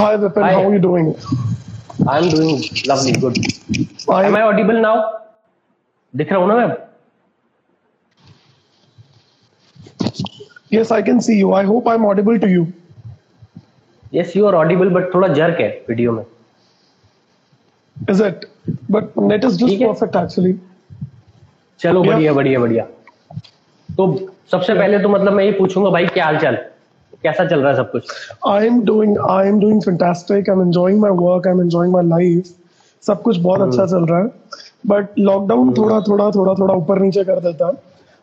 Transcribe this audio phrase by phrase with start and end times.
[0.00, 0.42] Hi, Vipin.
[0.42, 0.52] Hi.
[0.52, 1.08] How are you doing?
[2.08, 3.38] I'm doing lovely, good.
[4.08, 4.94] I, Am I audible now?
[6.14, 6.76] दिख रहा हूँ ना मैं
[10.70, 11.52] yes, I can see you.
[11.52, 12.66] I hope I'm audible to you.
[14.14, 16.24] Yes you are audible but थोड़ा jerk है video में
[17.96, 18.46] Is it?
[18.96, 20.54] But net is just perfect actually.
[21.80, 22.86] चलो बढ़िया बढ़िया बढ़िया
[23.88, 24.06] तो
[24.50, 26.56] सबसे पहले तो मतलब मैं ये पूछूँगा भाई क्या हाल चाल
[27.22, 28.02] कैसा चल रहा है सब कुछ?
[28.50, 30.48] I'm doing I am doing fantastic.
[30.52, 31.48] I'm enjoying my work.
[31.52, 32.48] I'm enjoying my life.
[33.02, 34.26] सब कुछ बहुत अच्छा चल रहा है।
[34.86, 37.72] बट लॉकडाउन थोड़ा थोड़ा थोड़ा थोड़ा ऊपर नीचे कर देता। है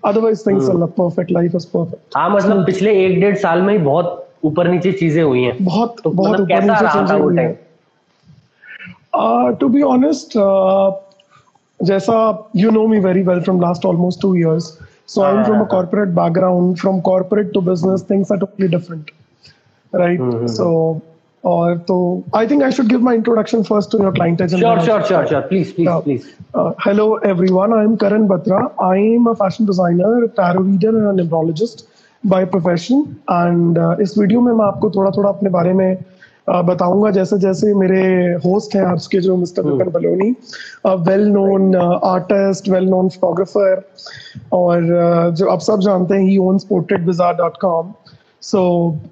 [0.04, 3.80] otherwise things are perfect life is perfect हाँ मतलब पिछले एक डेढ़ साल में ही
[3.84, 7.02] बहुत ऊपर नीचे चीज़ें हुई हैं। बहुत तो बहुत मतलब ऊपर कैसा नीचे रहा था
[7.02, 7.56] चीज़ें वो हुई टाइम हैं
[9.59, 10.34] टू बी ऑनेस्ट
[11.80, 12.16] जैसा
[12.56, 15.59] you know me very well from last almost two years so I am from a
[15.59, 19.11] हाँ। Corporate background from corporate to business things are totally different
[19.93, 20.69] right so
[21.44, 21.97] और तो
[22.36, 25.41] I think I should give my introduction first to your client sure sure sure sure
[25.41, 26.03] please please Yeah.
[26.03, 28.59] Please Uh, hello everyone, I am Karan Batra.
[28.83, 31.83] I am a fashion designer, tarot reader and a numerologist
[32.23, 33.03] by profession.
[33.30, 36.03] And uh, इस video में मैं आपको थोड़ा थोड़ा अपने बारे में uh,
[36.50, 38.02] बताऊँगा जैसे जैसे मेरे
[38.45, 40.30] होस्ट हैं आज के जो mister Vipin Baloni
[41.08, 43.81] well known artist well known photographer
[44.54, 47.94] और uh, जो आप सब जानते हैं he owns portrait bazaar dot com
[48.42, 48.62] so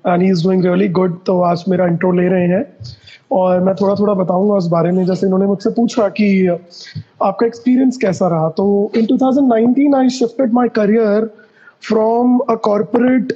[0.08, 2.66] and he is doing really good तो आज मेरा इंट्रो ले रहे हैं।
[3.32, 7.98] और मैं थोड़ा थोड़ा बताऊँगा उस बारे में। जैसे इन्होंने मुझसे पूछा कि आपका एक्सपीरियंस
[7.98, 8.50] कैसा रहा?
[8.50, 11.30] तो in 2019 I shifted my career
[11.88, 13.34] from a corporate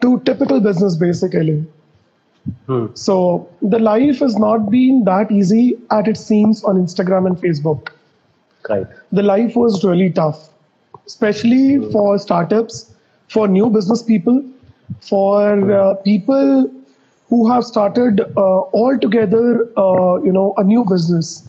[0.00, 1.64] to typical business basically
[2.66, 2.86] Hmm.
[2.94, 7.90] So the life has not been that easy as it seems on Instagram and Facebook.
[8.68, 8.86] Right.
[9.12, 10.48] The life was really tough,
[11.06, 11.90] especially hmm.
[11.90, 12.94] for startups,
[13.28, 14.42] for new business people,
[15.00, 15.70] for hmm.
[15.70, 16.70] uh, people
[17.28, 21.48] who have started uh, altogether, uh, you know, a new business.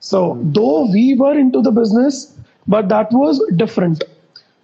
[0.00, 2.36] So though we were into the business,
[2.66, 4.04] but that was different.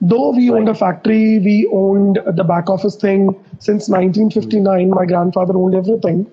[0.02, 4.90] Though we owned a factory, we owned the back office thing since 1959.
[4.90, 6.28] My grandfather owned everything.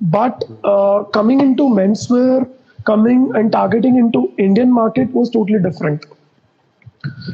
[0.00, 2.48] But uh, coming into menswear,
[2.84, 6.06] coming and targeting into Indian market was totally different.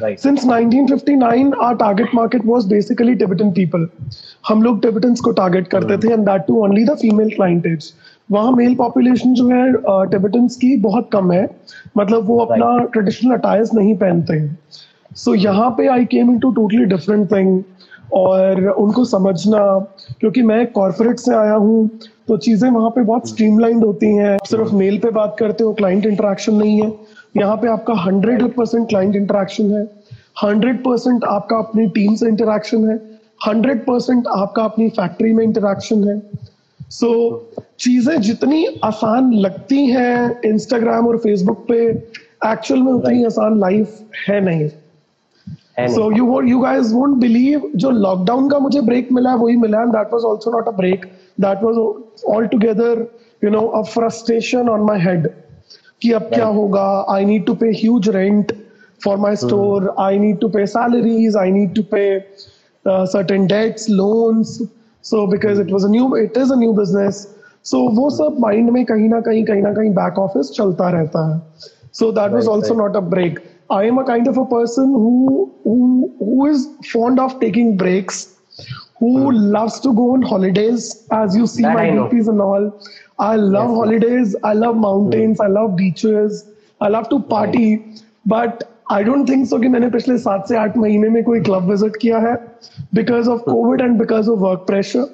[0.01, 3.85] Right Since 1959, our target market was basically Tibetan people.
[4.47, 7.91] हम लोग Tibetans को target करते थे and that too only the female clientele
[8.31, 11.47] वहाँ mail population जो है Tibetans की बहुत कम है
[11.97, 14.57] मतलब वो अपना ट्रेडिशनल अटायर्स नहीं पहनते हैं
[15.16, 17.62] सो यहाँ पे I came into totally different thing
[18.12, 19.58] और उनको समझना
[20.20, 21.88] क्योंकि मैं कॉर्पोरेट से आया हूँ
[22.28, 25.72] तो चीज़ें वहाँ पे बहुत स्ट्रीमलाइंड होती हैं। आप सिर्फ़ मेल पे बात करते हो
[25.72, 26.92] क्लाइंट इंटरेक्शन नहीं है।
[27.36, 29.82] यहाँ पे आपका हंड्रेड परसेंट क्लाइंट इंटरेक्शन है।
[30.42, 32.96] हंड्रेड परसेंट आपका अपनी टीम से इंटरेक्शन है।
[33.46, 36.18] हंड्रेड परसेंट आपका अपनी फैक्ट्री में इंटरेक्शन है।
[36.90, 41.80] सो so, चीज़ें जितनी आसान लगती हैं इंस्टाग्राम और फेसबुक पे
[42.46, 43.98] एक्चुअल में उतनी आसान लाइफ
[44.28, 44.68] है नहीं।
[45.78, 49.82] So you you guys won't believe जो लॉकडाउन का मुझे ब्रेक मिला है वही मिला
[49.82, 51.04] and that was also not a break
[51.40, 51.76] that was
[52.34, 53.06] all together
[53.44, 55.28] you know a frustration on my head
[56.02, 56.86] कि अब क्या होगा?
[57.10, 58.52] I need to pay huge rent
[59.04, 62.08] for my store I need to pay salaries I need to pay
[63.12, 64.50] certain debts loans.
[65.04, 67.18] So because it was a new it is a new business.
[67.62, 71.24] So वो सब mind में कहीं ना कहीं कहीं ना कहीं back office चलता रहता
[71.28, 71.40] है.
[72.00, 72.82] So that was Right, also right.
[72.82, 73.40] not a break.
[73.75, 75.13] i am a kind of a person who
[75.67, 75.77] who
[76.25, 78.19] who is fond of taking breaks
[78.99, 79.13] who
[79.55, 80.83] loves to go on holidays
[81.21, 81.71] as you see Hmm.
[81.71, 82.05] That my I know.
[82.11, 82.67] DPs and all
[83.19, 83.79] i love Yes, yes.
[83.81, 86.39] holidays i love mountains i love beaches
[86.81, 87.67] i love to party
[88.35, 91.69] but I don't think so कि मैंने पिछले सात से आठ महीने में कोई club
[91.69, 92.33] visit किया है
[92.95, 95.05] because of Covid and because of work pressure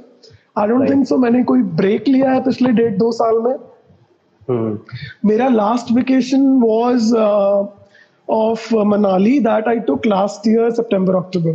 [0.58, 0.92] I don't Right.
[0.92, 3.54] Think so मैंने कोई ब्रेक लिया है पिछले डेढ़ दो साल में
[4.50, 7.12] हम्म मेरा last vacation was
[8.29, 11.53] of Manali that I took last year September October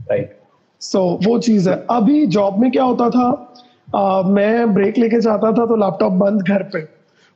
[0.00, 0.36] right
[0.80, 3.54] so वो चीज़ है। अभी जॉब में क्या होता था?
[3.88, 6.80] uh, मैं ब्रेक लेके जाता था तो लैपटॉप बंद घर पे।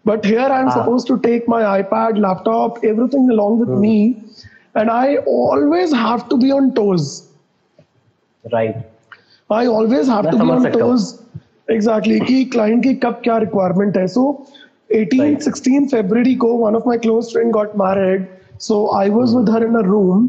[0.05, 0.69] But here I am.
[0.70, 3.99] Suppose to take my iPad laptop everything along with me
[4.76, 7.11] and I always have to be on toes
[8.44, 8.76] right
[9.50, 11.12] I always have to be on toes
[11.70, 14.22] exactly कि client की कब क्या requirement है। सो
[14.92, 15.42] 18 Right.
[15.48, 18.25] 16 फरवरी को one of my close friend got married
[18.68, 20.27] so I was with her in a room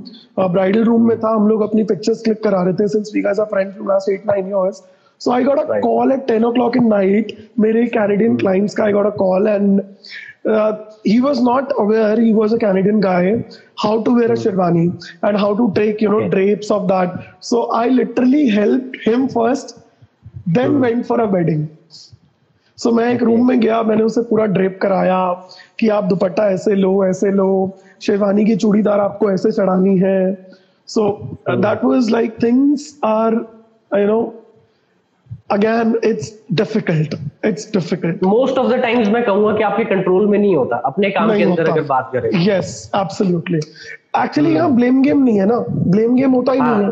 [0.52, 3.40] bridal room में था हम लोग अपनी पिक्चर्स क्लिक करा रहे थे since we guys
[3.40, 4.82] are friends from last 8 9 years
[5.20, 5.82] so I got a Right.
[5.82, 9.80] Call at 10 o'clock in night मेरे Canadian clients का I got a call and
[11.06, 13.22] he was not aware he was a Canadian guy
[13.82, 14.84] how to wear a sherwani
[15.28, 16.28] and how to take you know Okay.
[16.34, 17.16] drapes of that.
[17.48, 19.74] So I literally helped him first,
[20.58, 21.66] then went for a wedding.
[22.83, 25.17] So so, मैं एक room में गया मैंने उसे पूरा drape कराया
[25.79, 27.49] कि आप दुपट्टा ऐसे लो ऐसे लो।
[28.01, 30.33] शेरवानी की चूड़ीदार आपको ऐसे चढ़ानी है।
[30.87, 31.09] So
[31.49, 33.33] that was like things are
[33.91, 34.21] you know
[35.51, 37.15] again it's difficult
[37.45, 41.09] it's difficult most of the times मैं कहूँगा कि आपके कंट्रोल में नहीं होता। अपने
[41.09, 45.59] काम के अंदर अगर बात करें। यस एब्सोल्युटली एक्चुअली यहाँ ब्लेम गेम नहीं है ना।
[45.69, 46.75] ब्लेम गेम होता ही हाँ.
[46.77, 46.91] नहीं है।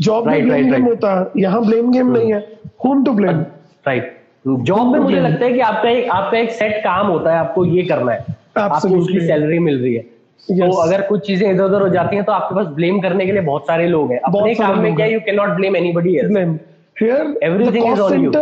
[0.00, 2.40] जॉब में ब्लेम गेम होता है। यहाँ ब्लेम गेम नहीं है।
[2.84, 3.40] Whom to blame
[3.86, 4.12] right
[4.44, 7.64] job में मुझे लगता है कि आपका एक आपका एक सेट काम होता है आपको
[7.64, 10.70] ये करना है। आपको उसकी सैलरी मिल रही है। तो yes.
[10.70, 13.32] तो अगर कुछ चीज़ें इधर उधर हो जाती हैं तो आपके पास ब्लेम करने के
[13.32, 17.38] लिए बहुत सारे लोग हैं। अपने काम में क्या you can not blame anybody here
[17.42, 18.32] everything is on you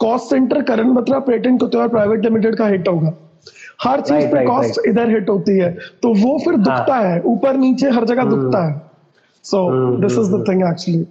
[0.00, 3.12] cost centre Karan Batra patent कुतवार private limited का हिट होगा।
[3.82, 5.70] हर चीज़ पे कॉस्ट इधर हिट होती है।
[6.02, 8.80] तो वो फिर हाँ। दुखता है। ऊपर नीचे हर जगह हम्म। दुखता है।
[9.44, 9.68] So
[10.00, 11.04] this is the thing actually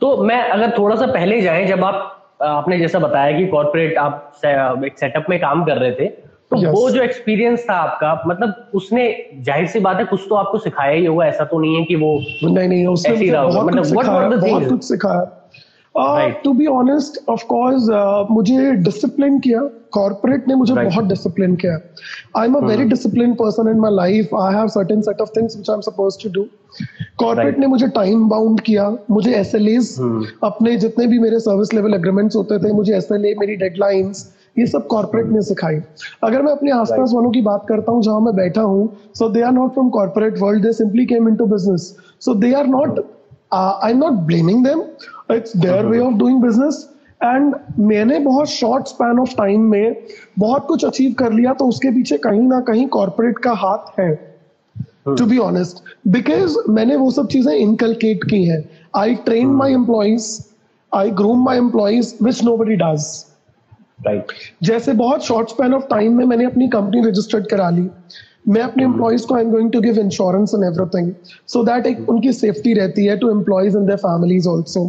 [0.00, 4.40] तो मैं अगर थोड़ा सा पहले जाएँ जब आप आपने जैसा बताया कि कॉर्पोरेट आप
[4.84, 6.06] एक सेटअप में काम कर रहे थे
[6.50, 6.68] तो yes.
[6.68, 10.92] वो जो एक्सपीरियंस था आपका मतलब उसने ज़ाहिर सी बात है कुछ तो आपको सिखाया
[10.92, 14.84] ही होगा ऐसा तो नहीं है कि वो नहीं नहीं उसने बहुत मतलब बहुत कुछ
[14.84, 15.39] सिखाया।
[16.44, 17.86] To be honest of course
[18.30, 19.60] मुझे डिसिप्लिन किया.
[19.92, 20.90] कॉर्पोरेट ने मुझे right.
[20.90, 21.78] बहुत डिसिप्लिन किया.
[22.36, 25.56] I am a very discipline person in my life I have certain set of things
[25.56, 26.46] which I am supposed to do
[27.20, 28.90] corporate ने मुझे time bound किया.
[29.10, 30.24] मुझे एस hmm.
[30.44, 34.28] अपने जितने भी मेरे सर्विस लेवल एग्रीमेंट्स होते थे मुझे एस मेरी डेडलाइंस
[34.58, 35.76] ये सब कॉर्पोरेट ने सिखाई.
[36.24, 38.88] अगर मैं अपने आसपास वालों की बात करता हूँ जहाँ मैं बैठा हूँ
[39.18, 42.66] so they are not from corporate world they simply came into business so they are
[42.68, 43.00] not
[43.54, 44.82] I am not blaming them
[45.32, 46.88] it's their way of doing business
[47.24, 49.96] and मैंने बहुत शॉर्ट स्पैन ऑफ़ टाइम में
[50.38, 54.14] बहुत कुछ achieve कर लिया तो उसके पीछे कहीं ना कहीं कॉर्पोरेट का हाथ है
[55.08, 58.62] टू बी ऑनेस्ट बिकॉज़ मैंने वो सब चीज़ें इनकलकेट की हैं.
[58.96, 60.28] I train my employees
[60.92, 63.06] I groom my employees which nobody does
[64.06, 64.32] right
[64.62, 67.88] जैसे बहुत शॉर्ट स्पैन ऑफ़ टाइम में मैंने अपनी कंपनी रजिस्टर्ड करा ली.
[68.48, 71.12] मैं अपने एम्प्लॉयज़ को I am going to give insurance and everything
[71.46, 74.84] so that एक उनकी सेफ्टी रहती है to employees in their families also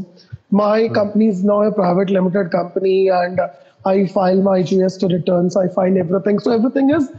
[0.52, 0.94] My mm.
[0.94, 3.40] company is now a private limited company and
[3.86, 6.40] I file my GST returns, I file everything.
[6.40, 7.10] So everything is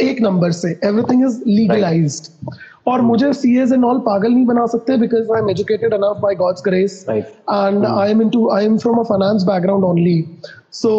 [0.00, 2.54] एक number से everything is legalized
[2.88, 6.20] और मुझे सी as and all पागल नहीं बना सकते because I am educated enough
[6.22, 10.24] by God's grace and I am into I am from a finance background only
[10.72, 10.92] so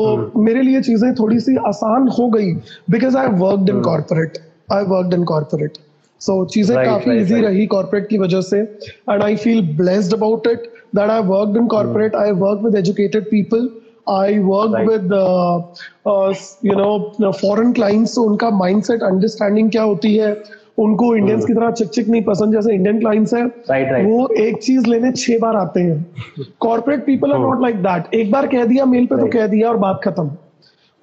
[0.44, 2.54] मेरे लिए चीज़ें थोड़ी सी आसान हो गई
[2.92, 4.38] because I worked in corporate
[4.74, 5.78] I worked in corporate
[6.22, 10.72] so चीज़ें काफ़ी इजी रही कॉर्पोरेट की वजह से and I feel blessed about it
[10.94, 12.14] that I've worked in corporate.
[12.14, 12.28] Mm.
[12.28, 13.70] I worked with educated people.
[14.08, 14.86] I worked right.
[14.86, 15.60] with uh,
[16.06, 18.14] uh, you know foreign clients.
[18.14, 20.36] So उनका mindset understanding क्या होती है
[20.80, 24.06] उनको Indians की तरह चिक चिक नहीं पसंद जैसे इंडियन क्लाइंट्स है right, right.
[24.06, 28.32] वो एक चीज़ लेने छह बार आते हैं corporate people are not like that एक
[28.32, 29.32] बार कह दिया मेल पे right.
[29.32, 30.30] तो कह दिया और बात खत्म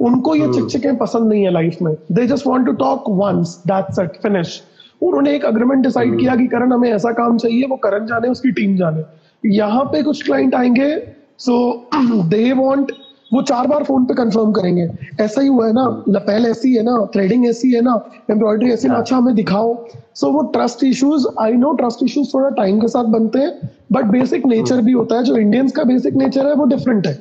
[0.01, 3.57] उनको ये चिक चिकें पसंद नहीं है लाइफ में they just want to talk once
[3.67, 4.61] that's it finish
[5.03, 8.51] उन्होंने एक अग्रीमेंट डिसाइड किया कि करण हमें ऐसा काम चाहिए वो करण जाने उसकी
[8.53, 9.03] टीम जाने
[9.45, 10.97] यहाँ पे कुछ क्लाइंट आएँगे
[11.39, 11.55] सो
[11.95, 12.93] दे वांट
[13.33, 14.87] वो चार बार फ़ोन पे कंफर्म करेंगे।
[15.21, 17.95] ऐसा ही हुआ है ना लपेल ऐसी है ना थ्रेडिंग ऐसी है ना
[18.31, 22.29] एम्ब्रॉयडरी ऐसी ना अच्छा हमें दिखाओ। सो so, वो trust issues I know trust issues
[22.35, 25.85] थोड़ा टाइम के साथ बनते हैं बट बेसिक नेचर भी होता है। जो इंडियंस का
[25.85, 27.13] बेसिक नेचर है वो डिफरेंट है।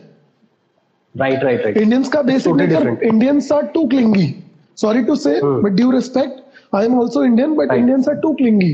[1.16, 4.34] राइट राइट राइट इंडियंस का basic nature Indians are too clingy
[4.78, 8.74] sorry to say but due respect I am also Indian but Indians are too clingy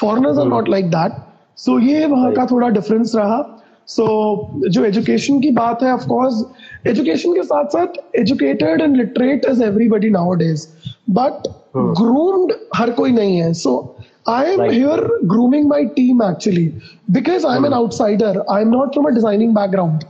[0.00, 1.12] foreigners are not like that
[1.58, 5.92] so so, ये वहाँ का थोड़ा difference रहा। सो so, जो education की बात है
[5.92, 6.44] of course
[6.86, 10.66] education के साथ साथ educated and literate is everybody nowadays
[11.10, 13.96] but groomed हर कोई नहीं है। So
[14.28, 16.66] I am here grooming my team actually
[17.10, 20.04] because I am an outsider I am not from a designing background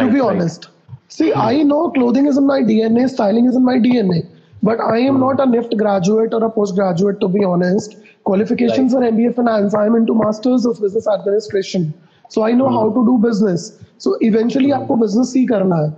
[0.00, 0.70] to be honest
[1.08, 1.40] See, hmm.
[1.40, 4.26] I know clothing is in my DNA, styling is in my DNA,
[4.66, 5.20] but I am hmm.
[5.20, 7.96] not a NIFT graduate or a postgraduate, to be honest.
[8.24, 9.04] Qualifications right.
[9.04, 9.74] are MBA Finance.
[9.74, 11.94] I'm into Masters of Business Administration.
[12.28, 12.72] So I know mm.
[12.72, 13.78] how to do business.
[13.98, 14.78] So eventually mm.
[14.78, 15.92] आपको business ही करना है.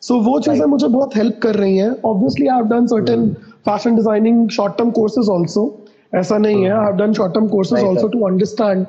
[0.00, 0.64] So वो चीज़ें.
[0.74, 1.90] मुझे बहुत help कर रही हैं.
[2.12, 3.52] Obviously I've done certain mm.
[3.68, 5.66] fashion designing short term courses also.
[6.14, 6.72] ऐसा नहीं है.
[6.86, 7.90] I've done short term courses right.
[7.90, 8.86] also to understand.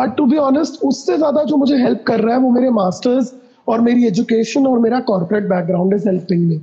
[0.00, 3.32] But to be honest, उससे ज़्यादा जो मुझे help कर रहा है वो मेरे masters
[3.68, 6.60] और मेरी education और मेरा corporate background is helping me.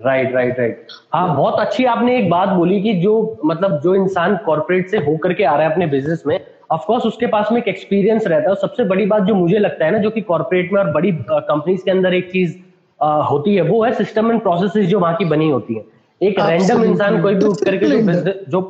[0.00, 4.36] Right right right हाँ बहुत अच्छी आपने एक बात बोली कि जो मतलब जो इंसान
[4.36, 6.38] कॉर्पोरेट से होकर के आ रहा है अपने बिज़नेस में
[6.70, 9.90] ऑफकोर्स उसके पास में एक एक्सपीरियंस रहता है। सबसे बड़ी बात जो मुझे लगता है
[9.90, 12.56] ना जो कि कॉर्पोरेट में और बड़ी कंपनीज़ के अंदर एक चीज़
[13.30, 15.84] होती है वो है सिस्टम एंड प्रोसेस जो वहाँ की बनी होती है।
[16.20, 18.60] एक रैंडम इंसान कोई भी उठ करके जो जो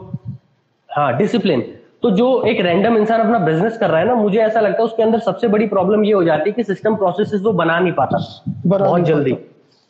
[0.90, 1.64] हाँ डिसिप्लिन
[2.02, 4.84] तो जो एक रैंडम इंसान अपना बिज़नेस कर रहा है ना मुझे ऐसा लगता है
[4.84, 7.92] उसके अंदर सबसे बड़ी प्रॉब्लम ये हो जाती है कि सिस्टम प्रोसेस वो बना नहीं
[7.92, 8.18] पाता।
[8.66, 9.36] बहुत जल्दी।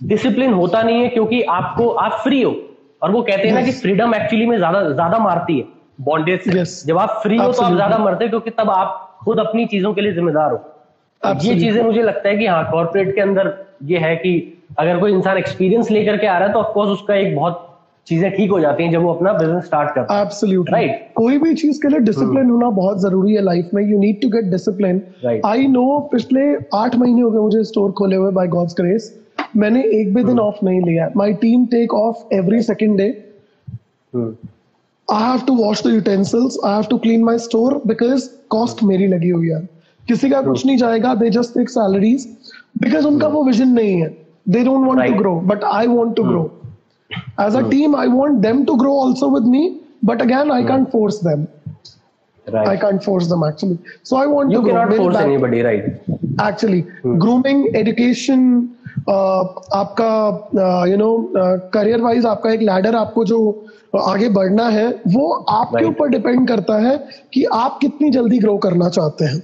[0.00, 2.54] डिसिप्लिन होता नहीं है क्योंकि आपको आप फ्री हो।
[3.02, 5.64] और वो कहते हैं ना कि फ्रीडम एक्चुअली में ज़्यादा ज़्यादा मारती है।
[6.00, 6.72] बॉन्डेज से। Yes.
[6.86, 9.92] जब आप फ्री हो तो आप ज़्यादा मरते हो क्योंकि तब आप खुद अपनी चीज़ों
[9.94, 10.58] के लिए जिम्मेदार हो।
[11.42, 14.32] ये चीज़ें मुझे लगता है कि हाँ कॉर्पोरेट के अंदर ये है कि
[14.78, 17.64] अगर कोई इंसान एक्सपीरियंस लेकर के आ रहा है तो ऑफकोर्स उसका एक बहुत
[18.06, 20.92] चीज़ें ठीक हो जाती हैं जब वो अपना बिज़नेस स्टार्ट करता है। Absolutely Right.
[21.14, 24.28] कोई भी चीज़ के लिए डिसिप्लिन होना बहुत ज़रूरी है लाइफ में। You need to
[24.28, 25.02] get discipline
[25.46, 29.14] I know पिछले आठ महीने हो गए मुझे स्टोर खोले हुए बाय गॉड्स ग्रेस
[29.56, 33.08] मैंने एक भी दिन ऑफ़ नहीं लिया। My team take off every second day
[35.08, 39.06] I have to wash the utensils I have to clean my store because cost मेरी
[39.06, 39.60] लगी हुई है।
[40.08, 42.28] किसी का कुछ नहीं जाएगा। They just take salaries
[42.80, 44.16] because उनका वो विजन नहीं है।
[44.48, 46.50] They don't want to grow but I want to grow
[47.42, 49.60] as a team i want them to grow also with me
[50.08, 51.18] but again i can't force
[52.50, 53.78] them i can't force them actually.
[54.10, 55.86] So i want you to cannot force back- anybody right?
[56.40, 57.18] Actually hmm.
[57.24, 58.40] grooming education
[58.98, 60.50] uh, आपका
[60.86, 61.30] you know
[61.74, 63.66] career wise आपका एक ladder आपको जो
[64.00, 66.10] आगे बढ़ना है वो आपके ऊपर Right.
[66.10, 69.42] डिपेंड करता है कि आप कितनी जल्दी ग्रो करना चाहते हैं।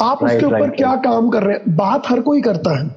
[0.00, 1.76] आप Right, उसके ऊपर right, क्या काम कर रहे हैं?
[1.76, 2.96] बात हर कोई करता है।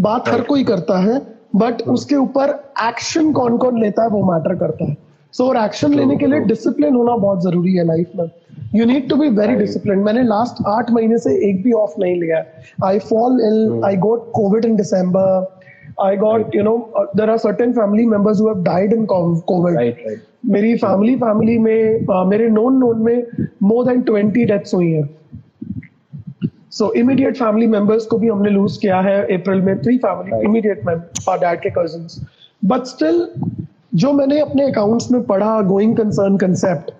[0.00, 1.22] बात हर कोई करता है
[1.56, 5.05] बट उसके ऊपर एक्शन कौन कौन लेता है वो मैटर करता है।
[5.36, 8.28] सो और एक्शन लेने के लिए डिसिप्लिन होना बहुत ज़रूरी है लाइफ में।
[8.74, 9.56] You need to be very.
[9.56, 12.44] Discipline मैंने लास्ट आठ महीने से एक भी ऑफ़ नहीं लिया
[12.86, 15.54] I fall ill I got COVID in December
[16.04, 16.76] I got you know
[17.16, 19.94] there are certain family members who have died in COVID
[20.46, 25.08] मेरी फैमिली फैमिली में uh, मेरे नोन नोन में मोर देन ट्वेंटी डेथ्स हुई हैं।
[26.70, 30.84] सो immediate family members को भी हमने loose किया है अप्रैल में। थ्री फैमिली इमीडिएट
[30.86, 32.20] में डैड के कजिन्स
[32.62, 33.26] बट स्टिल
[33.96, 36.90] जो मैंने अपने अकाउंट्स में पढ़ा गोइंग कंसर्न कंसेप्ट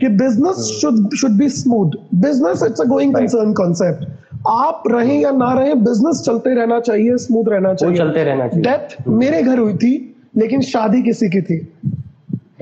[0.00, 4.06] कि business should should be smooth business it's a going concern concept
[4.48, 8.62] आप रहें या ना रहें बिज़नेस चलते रहना चाहिए स्मूथ रहना चाहिए। चलते रहना चाहिए।
[8.62, 11.72] डेथ मेरे घर हुई थी लेकिन शादी किसी की थी।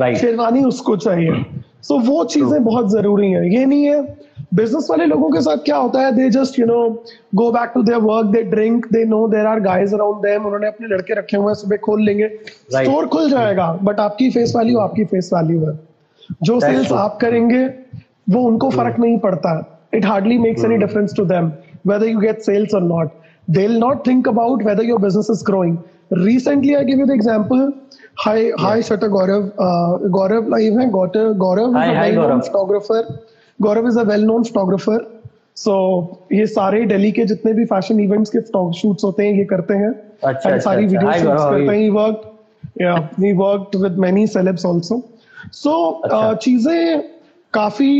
[0.00, 1.44] राइट शेरवानी उसको चाहिए।
[1.82, 4.21] सो so, वो चीज़ें बहुत ज़रूरी है। ये नहीं है
[4.54, 6.78] बिज़नेस वाले लोगों के साथ क्या होता है they just you know
[7.34, 10.66] go back to their work they drink they know there are guys around them उन्होंने
[10.66, 14.78] अपने लड़के रखे हुए हैं सुबह खोल लेंगे स्टोर खुल जाएगा बट आपकी फेस वैल्यू
[14.78, 15.78] आपकी फेस वैल्यू है
[16.42, 16.92] जो सेल्स.
[16.92, 17.64] आप करेंगे
[18.30, 19.54] वो उनको फ़र्क नहीं पड़ता
[19.94, 21.50] it hardly makes any difference to them
[21.90, 23.14] whether you get sales or not
[23.54, 25.72] they'll not think about whether your business is growing
[26.18, 27.64] recently i give you the example
[28.24, 32.28] hi hi Shata gaurav uh, gaurav live hai gaurav gaurav is Hi, a hi, well
[32.28, 32.44] known Gaurav.
[32.50, 33.00] photographer
[33.58, 34.98] gaurav is a well known photographer.
[35.56, 35.74] So
[36.32, 38.40] ये सारे दिल्ली के जितने भी fashion events के
[38.80, 40.98] shoots होते हैं ये करते हैं। अच्छा, अच्छा, सारी अच्छा.
[40.98, 42.30] वीडियो शूट्स how are करते हैं।
[42.80, 45.02] yeah he worked with many celebs also.
[45.52, 45.72] So
[46.04, 46.18] अच्छा.
[46.18, 47.02] uh, चीज़ें
[47.54, 47.90] काफ़ी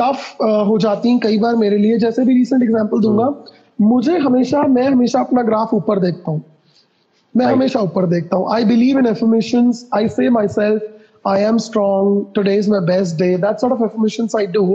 [0.00, 0.36] टफ
[0.68, 3.28] हो जाती हैं कई बार मेरे लिए। जैसे भी रिसेंट एग्जांपल दूँगा
[3.80, 6.42] मुझे हमेशा मैं हमेशा अपना ग्राफ ऊपर देखता हूँ।
[7.34, 10.82] मैं हमेशा ऊपर देखता हूँ। I believe in affirmations I say myself
[11.27, 14.65] I am strong today is my best day that sort of affirmations I do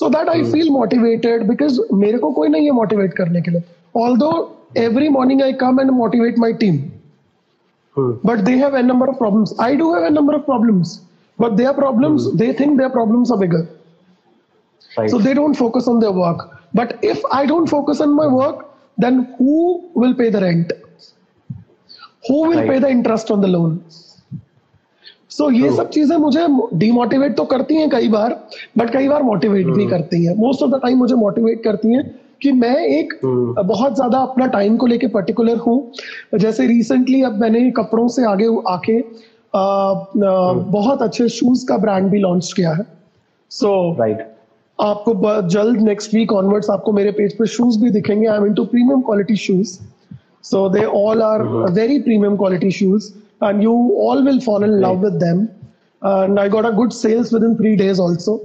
[0.00, 3.62] so that I feel motivated because मेरे को कोई नहीं है मोटिवेट करने के लिए
[4.18, 4.30] although
[4.78, 6.80] every morning I come and motivate my team
[8.24, 9.52] but they have a number of problems.
[9.58, 10.90] I do have a number of problems,
[11.38, 13.62] but their problems, they think their problems are bigger.
[14.96, 16.44] Right So they don't focus on their work.
[16.74, 18.62] But if I don't focus on my work,
[18.98, 19.56] then who
[19.94, 20.72] will pay the rent?
[22.28, 22.70] Who will Right.
[22.70, 23.76] pay the interest on the loan?
[25.35, 25.71] So ये.
[25.75, 26.45] सब चीज़ें मुझे
[26.77, 28.39] demotivate तो करती हैं कई बार
[28.77, 32.03] but कई बार motivate भी करती हैं। मोस्ट ऑफ़ द टाइम मुझे मोटिवेट करती हैं
[32.41, 33.65] कि मैं एक Hmm.
[33.67, 35.77] बहुत ज़्यादा अपना टाइम को लेके पर्टिकुलर हूँ।
[36.39, 42.09] जैसे रिसेंटली अब मैंने कपड़ों से आगे आके आ, आ, बहुत अच्छे शूज़ का ब्रांड
[42.11, 42.85] भी लॉन्च किया है।
[43.51, 44.25] सो राइट
[44.79, 48.65] आपको जल्द नेक्स्ट वीक ऑनवर्ड्स आपको मेरे पेज पे शूज़ भी दिखेंगे। I am into
[48.65, 49.77] premium quality shoes
[50.43, 53.07] so they all are very premium quality shoes
[53.41, 55.49] and you all will fall in love with them.
[56.01, 58.39] And i got a good sales within three days also.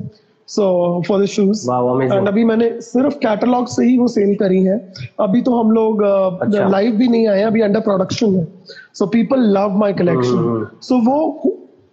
[0.47, 1.65] So for the shoes.
[1.67, 2.19] Wow, amazing.
[2.19, 4.93] and अभी मैंने सिर्फ़ catalogue से ही वो cell करी है.
[5.21, 8.47] अभी तो हम लोग अच्छा। लाइव भी नहीं आए अभी अंडर प्रोडक्शन है.
[8.95, 11.43] So people love my collection so वो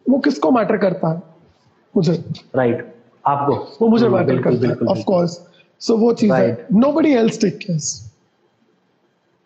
[0.10, 1.22] वो किसको मैटर करता है?
[1.96, 2.24] मुझे।
[2.56, 2.96] राइट
[3.27, 3.56] आपको?
[3.82, 5.39] वो मुझे हम्म, मैटर बिल्कुल, करता है ऑफ़ कोर्स
[5.80, 6.75] सो वो चीज़ है। Right.
[6.86, 8.07] Nobody else take cares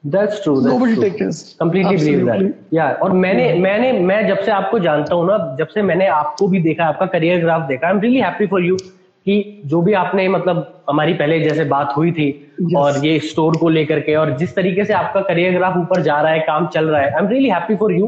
[0.04, 2.40] that's true nobody take this believe Absolutely.
[2.40, 6.08] That या और मैंने मैंने मैं जब से आपको जानता हूँ ना जब से मैंने
[6.08, 8.78] आपको भी देखा आपका करियर ग्राफ देखा I am really happy for you
[9.26, 12.30] कि जो भी आपने मतलब हमारी पहले जैसे बात हुई थी
[12.64, 12.76] Yes.
[12.78, 16.20] और ये स्टोर को लेकर के और जिस तरीके से आपका करियर ग्राफ ऊपर जा
[16.22, 18.08] रहा है काम चल रहा है I am really happy for you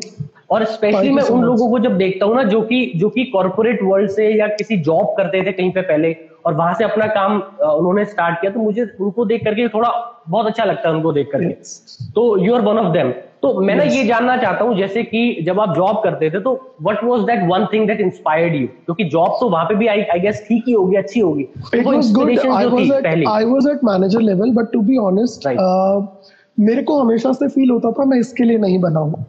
[0.50, 1.44] और स्पेशली मैं उन.
[1.44, 4.78] लोगों को जब देखता हूँ ना जो कि जो कि कॉर्पोरेट वर्ल्ड से या किसी
[4.90, 8.60] जॉब करते थे कहीं पे पहले और वहाँ से अपना काम उन्होंने स्टार्ट किया तो
[8.60, 9.90] मुझे उनको देख करके थोड़ा
[10.30, 12.12] बहुत अच्छा लगता है उनको देख करके। Yes.
[12.16, 13.12] तो you are one of them
[13.44, 16.54] तो मैं ना ये जानना चाहता हूँ जैसे कि जब आप जॉब करते थे तो
[16.82, 20.02] what was that one thing that inspired you क्योंकि जॉब तो वहाँ पे भी आई
[20.14, 22.30] आई गेस ठीक ही होगी अच्छी होगी। It वो was good.
[22.30, 25.02] इंस्पिरेशन I जो थी was at पहले। I was at manager level, but to be
[25.08, 25.60] honest, Right.
[25.60, 29.26] uh, मेरे को हमेशा से फील होता था मैं इसके लिए नहीं बना हूँ।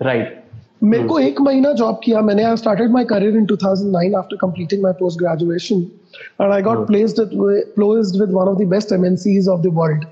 [0.00, 0.39] राइट
[0.82, 2.42] मेरे को एक महीना जॉब किया मैंने.
[2.44, 5.76] I started my career in 2009 after completing my post graduation
[6.40, 10.04] and I got placed placed with one of the best MNCs of the world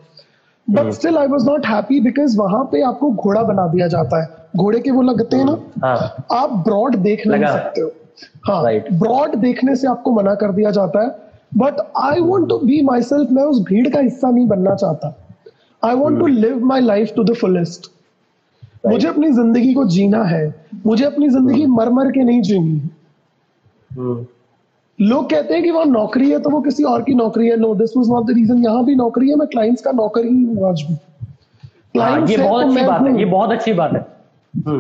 [0.69, 4.37] but still I was not happy because वहाँ पे आपको घोड़ा बना दिया जाता है.
[4.57, 5.57] घोड़े के वो लगते हैं ना?
[5.85, 6.27] हाँ.
[6.33, 7.91] आप ब्रॉड देख नहीं सकते हो.
[8.43, 8.63] हाँ.
[8.99, 11.09] ब्रॉड देखने से आपको मना कर दिया जाता है.
[11.57, 15.15] But I want to be myself मैं उस भीड़ का हिस्सा नहीं बनना चाहता.
[15.83, 17.91] I want to live my life to the fullest
[18.85, 20.43] मुझे अपनी ज़िंदगी को जीना है।
[20.87, 22.91] मुझे अपनी ज़िंदगी मर मर के नहीं जीनी। है।
[23.91, 24.27] हम्म,
[24.99, 27.75] लोग कहते हैं कि वहाँ नौकरी है तो वो किसी और की नौकरी है। No
[27.75, 30.69] this was not the reason यहाँ भी नौकरी है मैं क्लाइंट्स का नौकर ही हूँ
[30.69, 30.95] आज भी।
[31.95, 34.07] हाँ, Clients ये बहुत तो अच्छी बात है ये बहुत अच्छी बात है।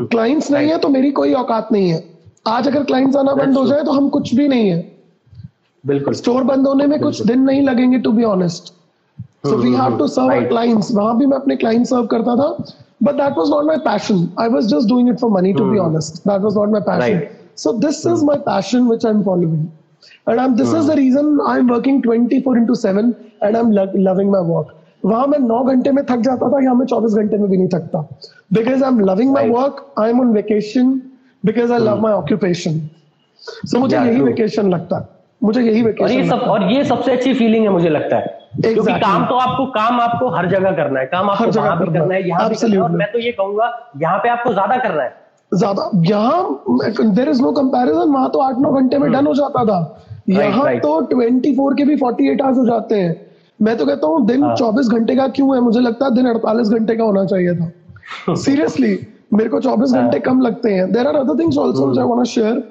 [0.06, 2.02] क्लाइंट्स नहीं है तो मेरी कोई औकात नहीं है।
[2.48, 4.80] आज अगर क्लाइंट्स आना बंद हो जाए तो हम कुछ भी नहीं है।
[5.84, 8.72] बिल्कुल। स्टोर बंद होने में कुछ दिन नहीं लगेंगे to be honest
[9.46, 12.48] so we have to serve clients वहाँ भी मैं अपने क्लाइंट सर्व करता था।
[13.03, 15.77] But that was not my passion I was just doing it for money to be
[15.87, 17.39] honest that was not my passion Right.
[17.63, 19.65] So this is my passion which I am following
[20.29, 23.09] and I'm, this is the reason I'm working 24 into 7
[23.47, 24.71] and I'm lo- loving my work.
[25.03, 27.67] वहां मैं 9 घंटे में थक जाता था यहाँ मैं 24 घंटे में भी नहीं
[27.73, 28.01] थकता
[28.57, 29.55] because I am loving my Right.
[29.57, 30.91] Work I am on vacation
[31.43, 32.79] because I love my occupation
[33.43, 34.27] so मुझे Yeah, यही true.
[34.27, 35.07] वेकेशन लगता है
[35.42, 38.72] मुझे यही और ये सब और ये सबसे अच्छी फीलिंग है मुझे लगता है। exactly.
[38.74, 41.98] क्योंकि काम तो आपको काम आपको हर जगह करना है। काम आपको हर जगह भी
[41.98, 44.52] करना है। है। यहाँ भी करना है। और मैं तो ये कहूँगा यहाँ पे आपको
[44.52, 45.16] ज़्यादा करना है।
[45.54, 46.64] ज़्यादा यहाँ
[47.14, 50.64] देर इज़ नो कंपैरिजन वहाँ तो आठ नौ घंटे में डन हो जाता था। यहाँ
[50.64, 50.82] right.
[50.82, 53.26] तो 24 के भी 48 आवर्स हो जाते हैं।
[53.62, 55.60] मैं तो कहता हूँ दिन चौबीस घंटे का क्यों है?
[55.60, 58.98] मुझे लगता है दिन 48 घंटे का होना चाहिए था। सीरियसली
[59.32, 62.00] मेरे को 24 हाँ। घंटे कम लगते हैं। There are other things also.
[62.00, 62.62] I want share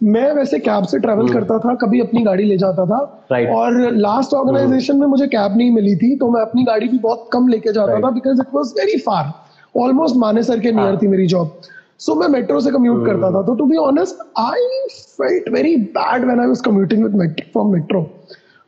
[0.00, 2.98] मैं वैसे कैब से ट्रेवल करता था कभी अपनी गाड़ी ले जाता था।
[3.32, 3.46] Right.
[3.46, 3.56] Hmm.
[3.56, 7.28] और लास्ट ऑर्गेनाइजेशन में मुझे कैब नहीं मिली थी तो मैं अपनी गाड़ी भी बहुत
[7.32, 8.04] कम लेके जाता Right.
[8.04, 9.32] था because it was very far
[9.74, 11.60] almost Manesar के नियर हाँ। थी मेरी जॉब
[11.98, 16.24] सो मैं मेट्रो से कम्यूट करता था। तो to be honest I felt very bad
[16.24, 18.06] when I was commuting with from metro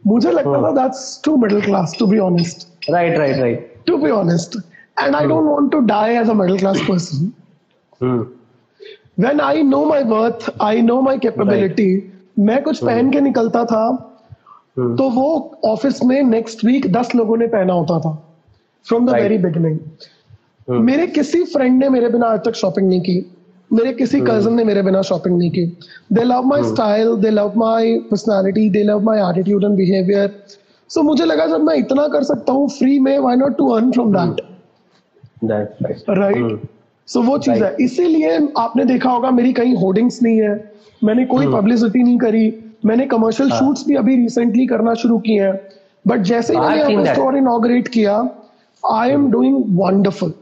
[0.07, 4.11] मुझे लगता था that's too middle class to be honest right right right to be
[4.11, 4.57] honest
[5.03, 7.33] and I don't want to die as a middle class person
[9.19, 12.01] when I know my worth, I know my capability,
[12.39, 14.15] मैं कुछ पहन के निकलता था।
[14.79, 18.25] हम्म, तो वो office में next week दस लोगों ने पहना होता था।
[18.89, 19.79] From the very beginning.
[20.71, 23.33] मेरे किसी फ्रेंड ने मेरे बिना आज तक शॉपिंग नहीं की।
[23.73, 25.67] मेरे किसी कज़न ने मेरे बिना शॉपिंग नहीं की।
[26.13, 30.45] They love my style they love my personality they love my attitude and behaviour
[30.89, 33.91] so मुझे लगा जब मैं इतना कर सकता हूँ फ्री में why not to earn
[33.93, 34.41] from that
[36.11, 36.61] right
[37.14, 40.73] hmm, so वो चीज़ है। इसीलिए आपने देखा होगा मेरी कहीं होर्डिंग्स नहीं है।
[41.05, 45.18] मैंने कोई हम्म। पब्लिसिटी नहीं करी। मैंने कमर्शियल हाँ। शूट्स भी अभी रिसेंटली करना शुरू
[45.18, 45.61] किए हैं।
[46.07, 48.31] बट जैसे ही मैंने अपना स्टोर इनॉग्रेट किया
[48.92, 50.33] I am doing wonderful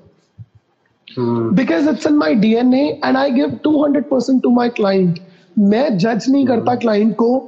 [1.19, 5.19] hmm, because it's in my DNA and I give 200 percent to my client
[5.59, 7.39] मैं जज नहीं करता क्लाइंट को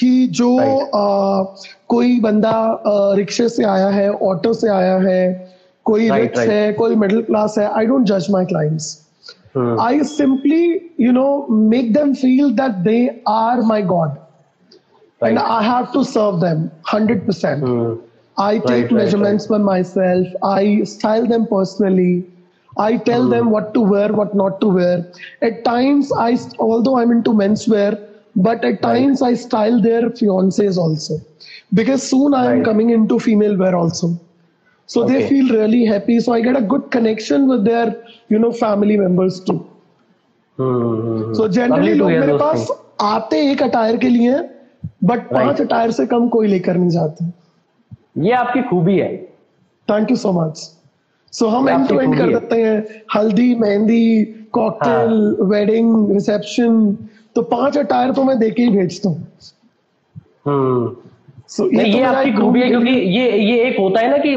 [0.00, 1.42] कि जो हम्म। आ,
[1.88, 5.51] कोई बंदा रिक्शे से आया है ऑटो से आया है
[5.85, 6.49] कोई Right, रिच right.
[6.49, 8.95] है कोई मिडिल क्लास है आई डोंट जज my clients
[9.55, 10.57] hmm, I simply,
[11.03, 11.29] you know,
[11.69, 14.17] make them feel that they are my God.
[15.21, 15.51] And right.
[15.53, 16.59] I have to serve them
[16.91, 17.63] 100%.
[17.67, 17.97] Hmm,
[18.37, 20.27] I take right, measurements by myself.
[20.49, 22.11] I style them personally.
[22.77, 24.97] I tell them what to wear, what not to wear.
[25.49, 27.87] At times, I, although I'm into menswear,
[28.49, 31.19] but at times I style their fiancés also.
[31.73, 32.65] Because soon I am Right.
[32.65, 34.11] coming into female wear also.
[34.88, 35.12] So okay.
[35.12, 36.20] they feel really happy.
[36.20, 37.96] So I get a good connection with their,
[38.28, 39.58] you know, family members too.
[40.58, 42.66] Hmm, hmm, generally Lovely to लोग मेरे पास.
[43.00, 44.32] आते एक attire के लिए
[45.04, 47.24] but पाँच attire से कम कोई लेकर नहीं जाते।
[48.26, 49.16] ये आपकी खूबी है।
[49.88, 50.58] Thank you so much
[51.32, 56.96] so हम ये एंड टू एंड कर देते हैं। हल्दी मेहंदी कॉकटेल। वेडिंग रिसेप्शन
[57.34, 59.26] तो पाँच अटायर तो मैं देके ही भेजता हूँ।
[60.46, 60.96] हम्म।
[61.48, 64.16] सो नहीं तो ये मेरा आपकी खूबी है क्योंकि ये ये एक होता है ना
[64.26, 64.34] कि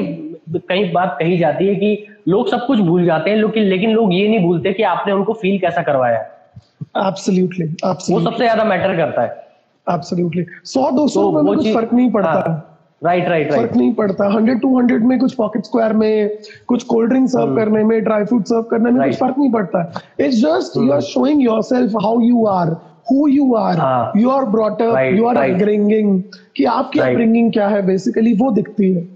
[0.69, 4.13] कई बात कही जाती है कि लोग सब कुछ भूल जाते हैं लेकिन लेकिन लोग
[4.13, 8.95] ये नहीं भूलते कि आपने उनको फील कैसा करवाया है। एब्सोल्युटली वो सबसे ज़्यादा मैटर
[8.97, 9.43] करता है।
[9.87, 13.93] एब्सोल्युटली सौ दो सौ तो में कुछ फ़र्क नहीं पड़ता। हाँ, राइट राइट फ़र्क नहीं
[13.93, 18.03] पड़ता। हंड्रेड टू हंड्रेड में कुछ पॉकेट स्क्वायर में कुछ कोल्ड ड्रिंक सर्व करने में
[18.03, 19.19] ड्राई फ्रूट सर्व करने में कुछ.
[19.19, 19.81] फ़र्क नहीं पड़ता।
[20.19, 22.75] It's just you are showing yourself how you are
[23.11, 23.75] who you are.
[24.17, 25.37] You are brought up Right, you are.
[25.37, 26.21] Upbringing
[26.55, 27.11] कि आपकी Right.
[27.11, 27.85] अपब्रिंगिंग क्या है?
[27.87, 29.07] बेसिकली वो दिखती है।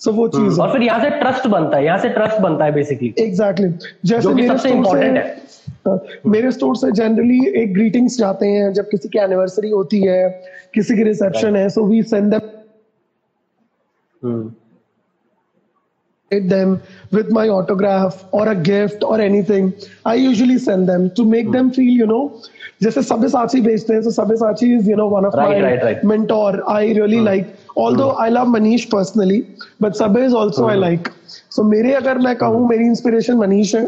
[0.00, 2.64] सो वो चीज़ हम्म, और फिर यहाँ से ट्रस्ट बनता है यहाँ से ट्रस्ट बनता
[2.64, 3.68] है बेसिकली एग्जैक्टली
[4.04, 5.24] जैसे मेरे सबसे इम्पोर्टेंट है
[5.86, 10.28] हाँ, मेरे स्टोर से जनरली एक ग्रीटिंग्स जाते हैं जब किसी की एनिवर्सरी होती है
[10.74, 12.40] किसी की रिसेप्शन है so we send them
[16.30, 16.80] them
[17.12, 19.72] with my autograph or a gift or anything
[20.04, 22.42] i usually send them to make them feel you know
[22.82, 26.04] जैसे सब्यसाची बेचते हैं so Sabyasachi is you know one of Right, my right, right.
[26.04, 29.38] mentor i really like although i love manish personally
[29.84, 31.12] but sabbe is also i like.
[31.56, 33.84] So मेरे अगर मैं कहूँ मेरी inspiration Manish है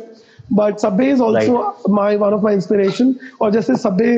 [0.53, 4.13] but सब्बे is also my one of my inspiration और जैसे सब्बे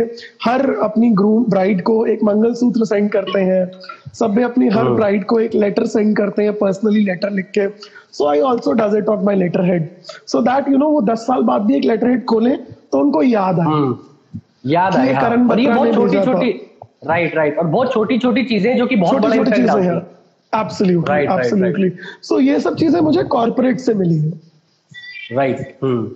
[0.45, 3.71] हर अपनी ग्रूम ब्राइड को एक मंगलसूत्र सेंड करते हैं।
[4.19, 7.69] सब्बे अपनी हर ब्राइड को एक लेटर सेंड करते हैं पर्सनली लेटर लिख के।
[8.13, 9.37] So I also does it on my
[9.71, 9.89] letterhead
[10.27, 13.23] so that you know वो दस साल बाद भी एक लेटर हेड खोले तो उनको
[13.23, 13.93] याद आए।
[14.73, 16.53] याद आए हाँ। करण बत्रा ने छोटी छोटी
[17.03, 19.97] राइट राइट और बहुत छोटी छोटी चीज़ें जो कि बहुत छोटी छोटी चीज़ें हैं।
[20.53, 21.91] Absolutely Right, right, absolutely
[22.23, 24.31] so ये सब चीज़ें मुझे कॉर्पोरेट से मिली है।
[25.33, 26.11] Right hmm.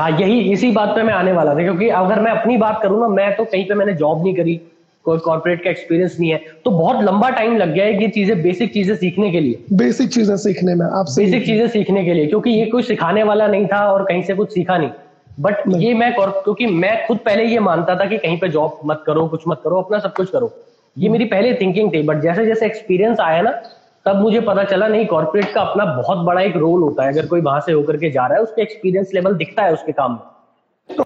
[0.00, 3.00] हाँ यही इसी बात पे मैं आने वाला था क्योंकि अगर मैं अपनी बात करूँ
[3.00, 4.60] ना मैं तो कहीं पे मैंने जॉब नहीं करी
[5.04, 8.42] कोई कॉर्पोरेट का एक्सपीरियंस नहीं है तो बहुत लंबा टाइम लग गया है ये चीज़ें
[8.42, 12.26] बेसिक चीज़ें सीखने के लिए। बेसिक चीज़ें सीखने में आप बेसिक चीज़ें सीखने के लिए
[12.26, 14.90] क्योंकि ये कोई सिखाने वाला नहीं था और कहीं से कुछ सीखा नहीं।
[15.38, 19.02] बट ये मैं क्योंकि मैं खुद पहले ये मानता था कि कहीं पे जॉब मत
[19.06, 20.50] करो कुछ मत करो अपना सब कुछ करो।
[20.96, 23.50] ये मेरी पहले थिंकिंग थी बट जैसे जैसे एक्सपीरियंस आया ना
[24.06, 27.26] तब मुझे पता चला नहीं कॉर्पोरेट का अपना बहुत बड़ा एक रोल होता है। अगर
[27.26, 30.12] कोई वहाँ से होकर के जा रहा है उसके एक्सपीरियंस लेवल दिखता है उसके काम
[30.12, 31.04] में।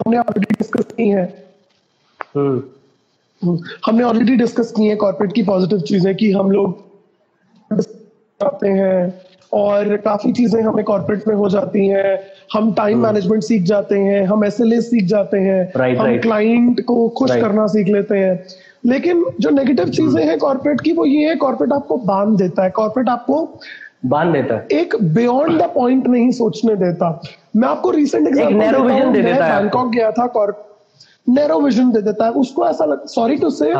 [0.00, 1.24] हमने ऑलरेडी डिस्कस की है।
[2.36, 2.62] हम्म,
[3.86, 6.84] हमने ऑलरेडी डिस्कस की है कॉर्पोरेट की पॉजिटिव चीज़ें कि हम लोग
[7.70, 12.18] करते हैं और काफ़ी चीज़ें हमें कॉर्पोरेट में हो जाती हैं।
[12.52, 16.84] हम टाइम मैनेजमेंट सीख जाते हैं हम एसएलएस सीख जाते हैं। Right, हम क्लाइंट right.
[16.84, 17.42] को खुश Right.
[17.42, 18.44] करना सीख लेते हैं।
[18.86, 22.70] लेकिन जो नेगेटिव चीज़ें हैं कॉर्पोरेट की वो ये है कॉर्पोरेट आपको बाँध देता है।
[22.70, 23.60] कॉर्पोरेट आपको
[24.06, 27.22] बाँध देता है। एक बियॉन्ड द पॉइंट नहीं सोचने देता।
[27.56, 30.26] मैं आपको रिसेंट vision दे देता है बैंकॉक गया था
[31.28, 33.74] नैरो विजन दे देता है। उसको ऐसा लग सॉरी टू से।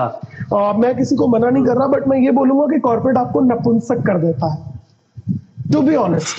[0.81, 4.02] मैं किसी को मना नहीं कर रहा बट मैं ये बोलूँगा कि कॉर्पोरेट आपको नपुंसक
[4.07, 4.75] कर देता है।
[5.72, 6.37] टू बी ऑनेस्ट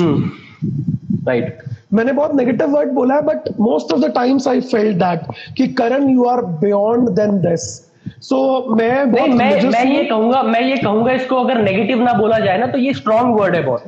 [1.28, 1.58] राइट
[1.94, 5.22] मैंने बहुत नेगेटिव वर्ड बोला है but most of the times I feel that
[5.58, 7.68] कि Karan you are beyond than this
[8.22, 8.38] so
[8.76, 12.40] मैं नहीं बहुत मैं मैं ये कहूँगा मैं ये कहूँगा इसको अगर नेगेटिव ना बोला
[12.40, 13.84] जाए ना तो ये स्ट्रॉन्ग वर्ड है बहुत।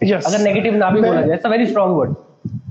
[0.00, 0.24] Yes.
[0.26, 2.14] अगर नेगेटिव ना भी मैं- बोला जाए it's very strong word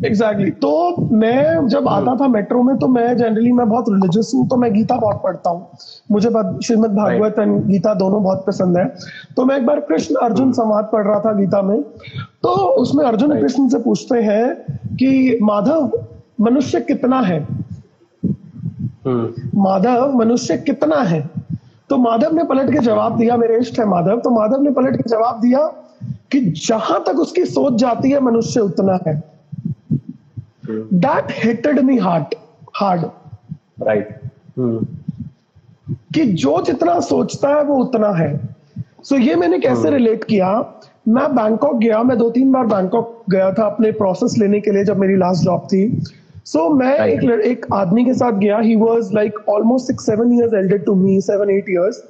[0.05, 0.61] exactly exactly.
[0.61, 4.55] तो मैं जब आता था मेट्रो में तो मैं जनरली मैं बहुत रिलीजियस हूँ तो
[4.57, 5.77] मैं गीता बहुत पढ़ता हूँ।
[6.11, 6.29] मुझे
[6.65, 8.85] श्रीमद भागवत एंड गीता दोनों बहुत पसंद है।
[9.35, 11.81] तो मैं एक बार कृष्ण अर्जुन संवाद पढ़ रहा था गीता में।
[12.43, 12.49] तो
[12.81, 14.53] उसमें अर्जुन कृष्ण से पूछते हैं
[14.95, 16.05] कि माधव
[16.41, 17.47] मनुष्य कितना है?
[19.55, 21.29] माधव मनुष्य कितना है?
[21.89, 24.97] तो माधव ने पलट के जवाब दिया मेरे इष्ट है माधव। तो माधव ने पलट
[24.97, 25.65] के जवाब दिया
[26.31, 29.30] कि जहाँ तक उसकी सोच जाती है मनुष्य उतना है।
[30.93, 32.35] That hitted me heart
[32.75, 33.01] hard
[33.83, 34.19] right
[36.13, 38.35] कि जो जितना सोचता है वो उतना है।
[39.03, 40.49] सो so, ये मैंने कैसे रिलेट किया?
[41.07, 44.83] मैं बैंकॉक गया मैं दो तीन बार बैंकॉक गया था अपने प्रोसेस लेने के लिए
[44.83, 46.01] जब मेरी लास्ट जॉब थी।
[46.45, 50.33] सो so, मैं एक एक आदमी के साथ गया। He was like almost six seven
[50.33, 52.03] years elder to me seven eight years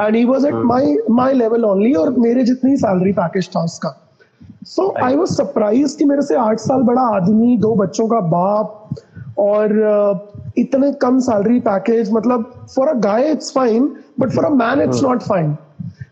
[0.00, 3.96] and he was at my my level only और मेरे जितनी सैलरी पैकेज था उसका।
[4.66, 8.94] सो आई वॉज़ सरप्राइज़ कि मेरे से आठ साल बड़ा आदमी दो बच्चों का बाप
[9.38, 14.48] और uh, इतने कम सैलरी पैकेज मतलब for a guy it's fine but for a
[14.48, 15.56] man it's not fine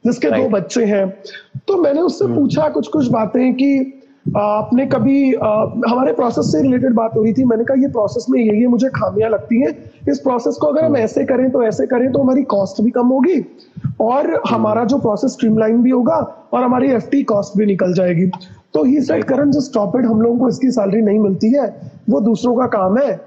[0.06, 1.22] जिसके दो बच्चे हैं।
[1.68, 3.97] तो मैंने उससे पूछा कुछ कुछ बातें कि
[4.36, 5.48] आपने कभी आ,
[5.88, 8.66] हमारे प्रोसेस से रिलेटेड बात हो रही थी मैंने कहा ये प्रोसेस में ये ये
[8.66, 9.72] मुझे खामियाँ लगती हैं।
[10.10, 13.06] इस प्रोसेस को अगर हम ऐसे करें तो ऐसे करें तो हमारी कॉस्ट भी कम
[13.08, 13.40] होगी
[14.00, 16.16] और हमारा जो प्रोसेस स्ट्रीमलाइन भी होगा
[16.52, 18.26] और हमारी एफटी कॉस्ट भी निकल जाएगी।
[18.74, 21.66] तो ही सेट करण जो स्टॉप इट हम लोगों को इसकी सैलरी नहीं मिलती है
[22.10, 23.20] वो दूसरों का काम है।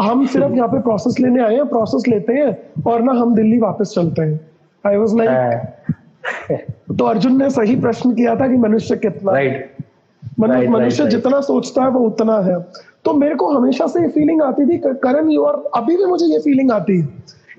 [0.00, 3.58] हम सिर्फ़ यहाँ पे प्रोसेस लेने आए हैं प्रोसेस लेते हैं और ना हम दिल्ली
[3.58, 4.40] वापस चलते हैं।
[4.84, 6.58] आई वॉज़ लाइक
[6.90, 9.69] तो अर्जुन ने सही प्रश्न किया था कि मनुष्य कितना राइट
[10.40, 12.58] मनुष्य जितना सोचता है वो उतना है।
[13.04, 16.26] तो मेरे को हमेशा से ये फीलिंग आती थी करण यू और अभी भी मुझे
[16.26, 17.08] ये फीलिंग आती है।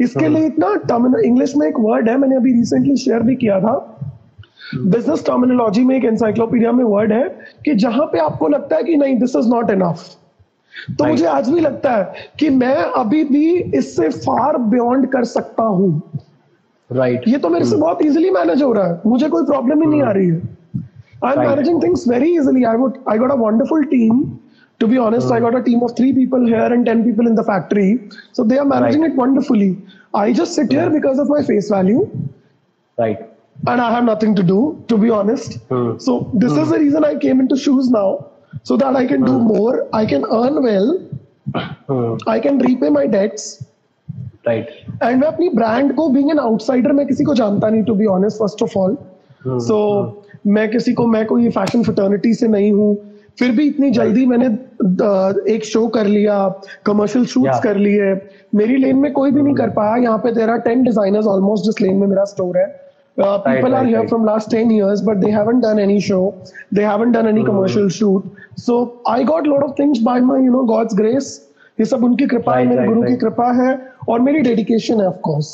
[0.02, 3.60] इसके लिए इतना टर्मिनल इंग्लिश में एक वर्ड है मैंने अभी रिसेंटली शेयर भी किया
[3.60, 3.76] था।
[4.76, 7.24] बिज़नेस टर्मिनोलॉजी में एक एनसाइक्लोपीडिया में वर्ड है
[7.65, 10.10] कि जहाँ पे आपको लगता है कि नहीं दिस इज़ नॉट इनफ
[11.00, 15.63] तो मुझे आज भी लगता है कि मैं अभी भी इससे फार बियॉन्ड कर सकता
[15.63, 16.02] हूँ।
[16.89, 19.88] राइट ये तो मेरे से बहुत इजीली मैनेज हो रहा है। मुझे कोई प्रॉब्लम ही
[19.88, 20.41] नहीं आ रही है।
[21.24, 21.48] I am Right.
[21.48, 24.26] Managing things very easily I would I got a wonderful team
[24.81, 27.37] to be honest i got a team of 3 people here and 10 people in
[27.37, 27.85] the factory
[28.38, 29.68] so they are managing it wonderfully
[30.22, 32.02] i just sit here because of my face value
[32.98, 33.22] right
[33.64, 34.57] and I have nothing to do,
[34.88, 35.55] to be honest.
[35.68, 35.98] Hmm.
[35.98, 38.26] So this is the reason I came into shoes now,
[38.62, 40.90] so that I can do more, I can earn well,
[42.26, 43.48] I can repay my debts,
[44.46, 44.68] right
[45.02, 48.07] and मैं अपनी brand को being an outsider मैं किसी को जानता नहीं to be
[48.07, 48.96] honest first of all
[49.46, 49.79] so
[50.45, 52.95] मैं किसी को मैं कोई फ़ैशन फ्रटर्निटी से नहीं हूँ।
[53.39, 54.45] फिर भी इतनी जल्दी मैंने
[55.54, 56.38] एक शो कर लिया
[56.86, 58.13] कमर्शियल शूट्स कर लिए।
[58.56, 61.65] मेरी लेन में कोई भी नहीं कर पाया। यहाँ पे there are ten designers almost
[61.65, 62.65] जिस लेन में मेरा स्टोर है।
[63.19, 64.08] People are here.
[64.08, 66.23] From last ten years but they haven't done any show.
[66.75, 68.23] They haven't done any commercial shoot.
[68.58, 68.77] So
[69.08, 71.32] i got lot of things by my you know god's grace.
[71.80, 73.69] ये सब उनकी कृपा है मेरे गुरु की कृपा है
[74.10, 75.47] और मेरी डेडिकेशन है ऑफ़ कोर्स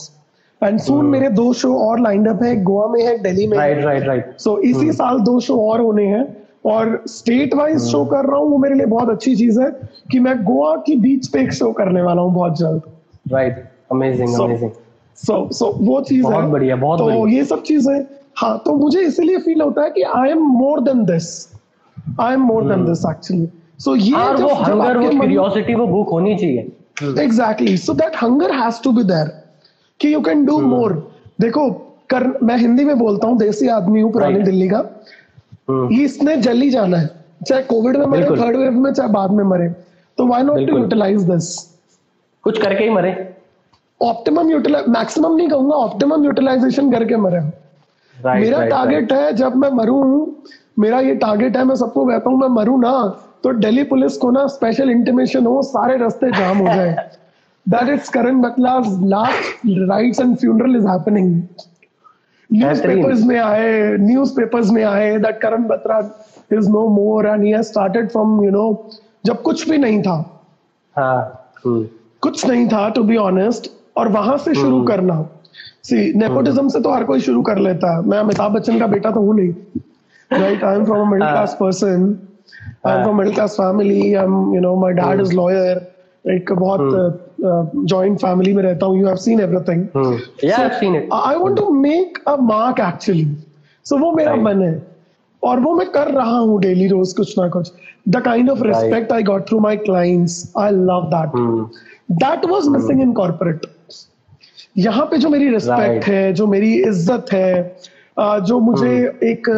[0.62, 3.84] एंड सून मेरे दो शो और लाइंड अप है। गोवा में है दिल्ली में राइट
[3.86, 6.26] राइट राइट सो इसी साल दो शो और होने हैं।
[6.66, 9.70] और स्टेट वाइज शो कर रहा हूँ वो मेरे लिए बहुत अच्छी चीज़ है
[10.12, 12.82] कि मैं गोवा की बीच पे एक शो करने वाला हूँ बहुत जल्द।
[13.34, 14.72] Right amazing amazing
[15.18, 18.06] so so वो चीज़ बहुत है। बढ़िया, बहुत तो बढ़िया। ये सब चीज़ें
[18.38, 21.30] हाँ। तो मुझे इसीलिए फील होता है कि I am more than this
[22.22, 23.48] I am more than this actually
[23.80, 28.52] so ये और वो हंगर वो क्यूरियोसिटी वो भूख होनी चाहिए। Exactly so that hunger
[28.56, 29.32] has to be there
[30.00, 30.94] कि यू कैन डू मोर
[31.42, 31.70] देखो
[32.10, 34.80] कर मैं हिंदी में बोलता हूँ देसी आदमी हूँ पुरानी दिल्ली का।
[35.70, 37.10] ये इसने जल्दी जाना है।
[37.48, 39.68] चाहे कोविड में मरे थर्ड वेव में चाहे बाद में मरे।
[40.18, 40.78] तो why not to.
[40.78, 41.56] Utilise this
[42.44, 43.16] कुछ करके ही मरे।
[44.02, 47.40] ऑप्टिमम यूटिलाइज मैक्सिमम नहीं कहूँगा ऑप्टिमम यूटिलाइजेशन करके मरे
[48.16, 50.26] राइट मेरा टारगेट है जब मैं मरूं
[50.80, 52.92] मेरा ये टारगेट है मैं सबको कहता हूँ मैं मरूं ना
[53.44, 57.10] तो दिल्ली पुलिस को ना स्पेशल इंटीमेशन हो सारे रास्ते जाम हो जाए।
[57.68, 61.42] That is Karan Batra's last rites and funeral is happening
[62.50, 66.00] newspapers में आए न्यूज़पेपर्स में आए that Karan Batra
[66.54, 68.90] is no more and he has started from you know
[69.26, 70.16] जब कुछ भी नहीं था।
[70.96, 71.18] हाँ
[71.66, 71.84] हम्म,
[72.22, 75.22] कुछ नहीं था टू बी ऑनेस्ट और वहाँ से शुरू करना।
[75.84, 79.12] सी नेपोटिज्म से तो हर कोई शुरू कर लेता है। मैं अमिताभ बच्चन का बेटा
[79.12, 79.54] तो हूँ नहीं।
[80.32, 82.18] आई एम फ्रॉम मिडिल हाँ। Class person
[82.86, 86.52] I am from middle class family I am you know my dad is lawyer एक
[86.54, 91.10] बहुत जॉइंट फैमिली में रहता हूँ you have seen everything hmm, yeah I've seen it.
[91.14, 93.26] I want to make a mark actually
[93.86, 94.46] so वो मेरा Right.
[94.46, 94.82] मन है।
[95.44, 97.72] और वो मैं कर रहा हूँ डेली रोज कुछ ना कुछ।
[98.10, 101.32] The kind of respect I got through my clients I love that
[102.24, 103.66] that was missing in corporate
[104.78, 106.08] यहाँ पे जो मेरी रिस्पेक्ट Right.
[106.08, 107.78] है जो मेरी इज़्ज़त है
[108.20, 109.24] जो मुझे hmm.
[109.24, 109.50] एक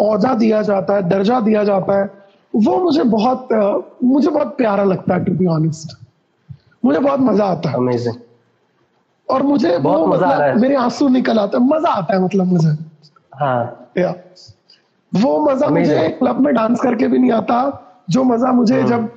[0.00, 2.10] औजा दिया जाता है दर्जा दिया जाता है
[2.54, 3.48] वो मुझे बहुत
[4.04, 5.96] मुझे बहुत प्यारा लगता है टू बी ऑनेस्ट
[6.82, 8.14] मुझे बहुत मज़ा आता है। अमेजिंग
[9.28, 11.90] और मुझे बहुत वो मज़ा आ रहा मतलब है। मेरे आँसू निकल आते हैं। मज़ा
[11.90, 12.76] आता है मतलब मुझे।
[13.32, 14.14] हाँ। या।
[15.12, 15.78] वो मज़ा Amazing.
[15.78, 17.58] मुझे क्लब में डांस करके भी नहीं आता।
[18.10, 19.08] जो मज़ा मुझे जब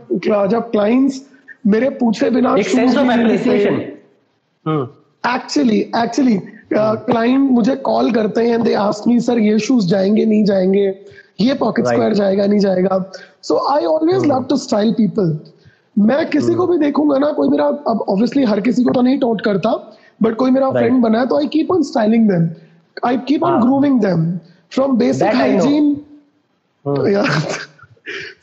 [0.50, 1.22] जब क्लाइंट्स
[1.68, 3.80] मेरे पूछे बिना एक sense of appreciation
[5.28, 6.38] actually actually
[6.74, 10.86] client मुझे कॉल करते हैं दे आस्क मी सर ये शूज़ जाएँगे नहीं जाएँगे?
[11.42, 11.86] ये पॉकेट.
[11.88, 13.04] स्क्वायर जाएगा नहीं जाएगा?
[13.44, 15.38] So I always love to style people
[15.98, 19.20] मैं किसी को भी देखूँगा ना कोई मेरा अब ऑब्वियसली हर किसी को तो नहीं
[19.20, 19.72] टोट करता
[20.24, 22.50] बट कोई मेरा फ्रेंड बना है तो I keep on styling them
[23.06, 23.62] I keep on हाँ.
[23.62, 24.38] Grooming them
[24.72, 25.36] from basic.
[25.36, 25.96] Hygiene
[26.88, 27.24] hmm.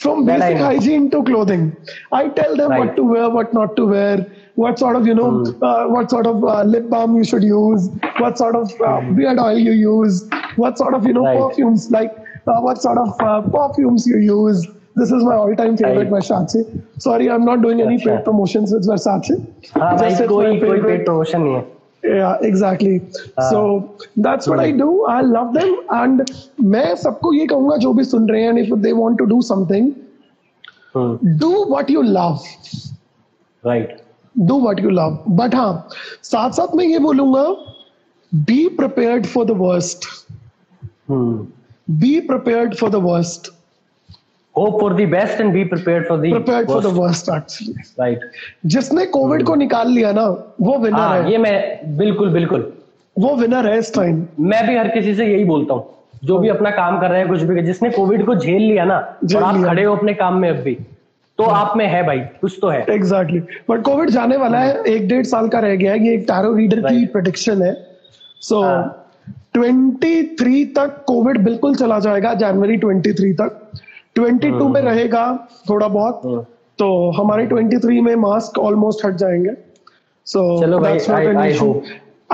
[0.02, 1.76] From That basic hygiene to clothing,
[2.10, 5.28] I tell them what to wear, what not to wear, what sort of you know,
[5.30, 5.52] mm.
[5.62, 7.88] uh, what sort of uh, lip balm you should use,
[8.18, 11.38] what sort of uh, beard oil you use, what sort of you know Right.
[11.38, 12.16] perfumes like
[12.48, 14.66] uh, what sort of uh, perfumes you use.
[14.99, 16.23] This is my all-time favorite Right.
[16.27, 16.61] Versace.
[17.05, 19.33] Sorry, I'm not doing any paid अच्छा। promotions with Versace.
[19.75, 20.85] हाँ भाई Just it's कोई my कोई favorite.
[20.87, 21.65] Paid promotion नहीं है
[22.03, 22.91] Yeah, exactly.
[23.51, 23.59] So
[24.25, 24.87] that's what I do.
[25.13, 26.21] I love them, and
[26.73, 29.39] मैं सबको ये कहूंगा जो भी सुन रहे हैं, and if they want to do
[29.47, 29.87] something,
[30.95, 32.45] hmm do what you love.
[33.65, 33.97] Right
[34.47, 35.17] Do what you love.
[35.41, 35.87] But हाँ,
[36.31, 37.45] साथ साथ मैं ये बोलूंगा,
[38.51, 40.07] be prepared for the worst.
[41.09, 41.47] Hmm
[42.05, 43.49] Be prepared for the worst.
[44.56, 47.28] Hope for the best and be prepared for the Prepared for the worst.
[47.28, 47.84] worst actually.
[48.00, 48.24] right
[48.74, 50.26] जिसने Covid को निकाल लिया ना,
[50.60, 51.30] वो विनर हाँ है.
[51.32, 52.72] ये मैं बिल्कुल बिल्कुल
[53.16, 54.22] वो विनर है इस टाइम.
[54.40, 55.90] मैं भी हर किसी से यही बोलता हूँ
[56.24, 58.96] जो भी अपना काम कर रहे हैं कुछ भी जिसने कोविड को झेल लिया ना
[59.36, 60.76] और आप खड़े हो अपने काम में अब भी
[61.38, 63.38] तो आप में है भाई कुछ तो है एग्जैक्टली
[63.70, 66.52] बट कोविड जाने वाला है एक डेढ़ साल का रह गया है ये एक टैरो
[66.56, 67.04] रीडर की.
[67.06, 67.72] प्रोडिक्शन है
[68.42, 68.98] सो हाँ।
[69.56, 73.60] 23 तक कोविड बिल्कुल चला जाएगा जनवरी 23 तक
[74.16, 75.24] 22 में रहेगा
[75.68, 76.40] थोड़ा बहुत हम्म।
[76.78, 79.54] तो हमारे 23 में मास्क ऑलमोस्ट हट जाएँगे
[80.26, 80.42] so
[80.84, 81.74] that's not I- an issue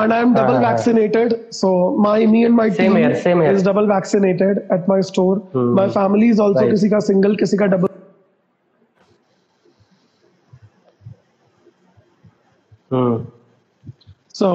[0.00, 1.68] and i'm double हाँ, हाँ। vaccinated so
[2.02, 3.46] my me and my team here, here.
[3.52, 5.72] is double vaccinated at my store Hmm.
[5.78, 6.70] my family is also Right.
[6.74, 7.96] किसी का single किसी का double
[12.90, 13.26] हम्म
[14.34, 14.48] So,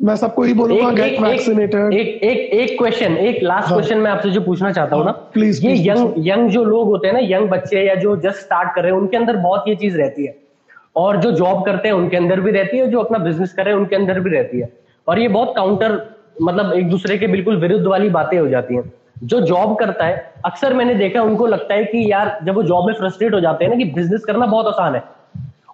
[0.00, 4.10] मैं सबको ही बोलूँगा get vaccinated एक एक एक क्वेश्चन एक लास्ट हाँ। क्वेश्चन मैं
[4.10, 7.20] आपसे जो पूछना चाहता हूँ ना प्लीज़ ये यंग यंग जो लोग होते हैं ना
[7.22, 10.26] यंग बच्चे या जो जस्ट स्टार्ट कर रहे हैं उनके अंदर बहुत ये चीज़ रहती
[10.26, 10.36] है।
[10.96, 13.74] और जो जॉब करते हैं उनके अंदर भी रहती है जो अपना बिज़नेस कर रहे
[13.74, 14.68] हैं उनके अंदर भी रहती है।
[15.06, 15.98] और ये बहुत काउंटर
[16.42, 18.92] मतलब एक दूसरे के बिल्कुल विरुद्ध वाली बातें हो जाती हैं।
[19.24, 22.86] जो जॉब करता है अक्सर मैंने देखा उनको लगता है कि यार जब वो जॉब
[22.86, 25.02] में फ्रस्ट्रेट हो जाते हैं ना कि बिज़नेस करना बहुत आसान है।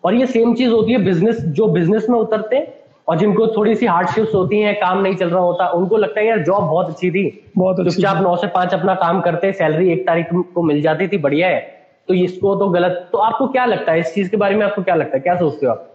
[0.05, 2.67] और ये सेम चीज़ होती है बिज़नेस जो बिज़नेस में उतरते हैं
[3.09, 6.27] और जिनको थोड़ी सी हार्डशिप्स होती हैं काम नहीं चल रहा होता उनको लगता है
[6.27, 7.25] यार जॉब बहुत अच्छी थी।
[7.57, 11.09] बहुत अच्छी चुपचाप नौ से पाँच अपना काम करते सैलरी एक तारीख को मिल जाती
[11.09, 11.61] थी बढ़िया है।
[12.09, 14.01] तो इसको तो गलत तो आपको क्या लगता है?
[14.01, 15.21] इस चीज़ के बारे में आपको क्या लगता है?
[15.21, 15.87] क्या सोचते हो आप?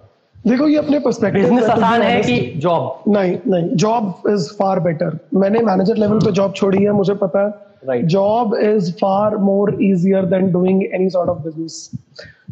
[0.47, 5.17] देखो ये अपने पर्सपेक्टिव बिज़नेस आसान है कि जॉब नहीं नहीं जॉब इज़ फार बेटर
[5.33, 7.45] मैंने मैनेजर लेवल पे जॉब छोड़ी है मुझे पता
[7.89, 11.89] है। Job is far more easier than doing any sort of business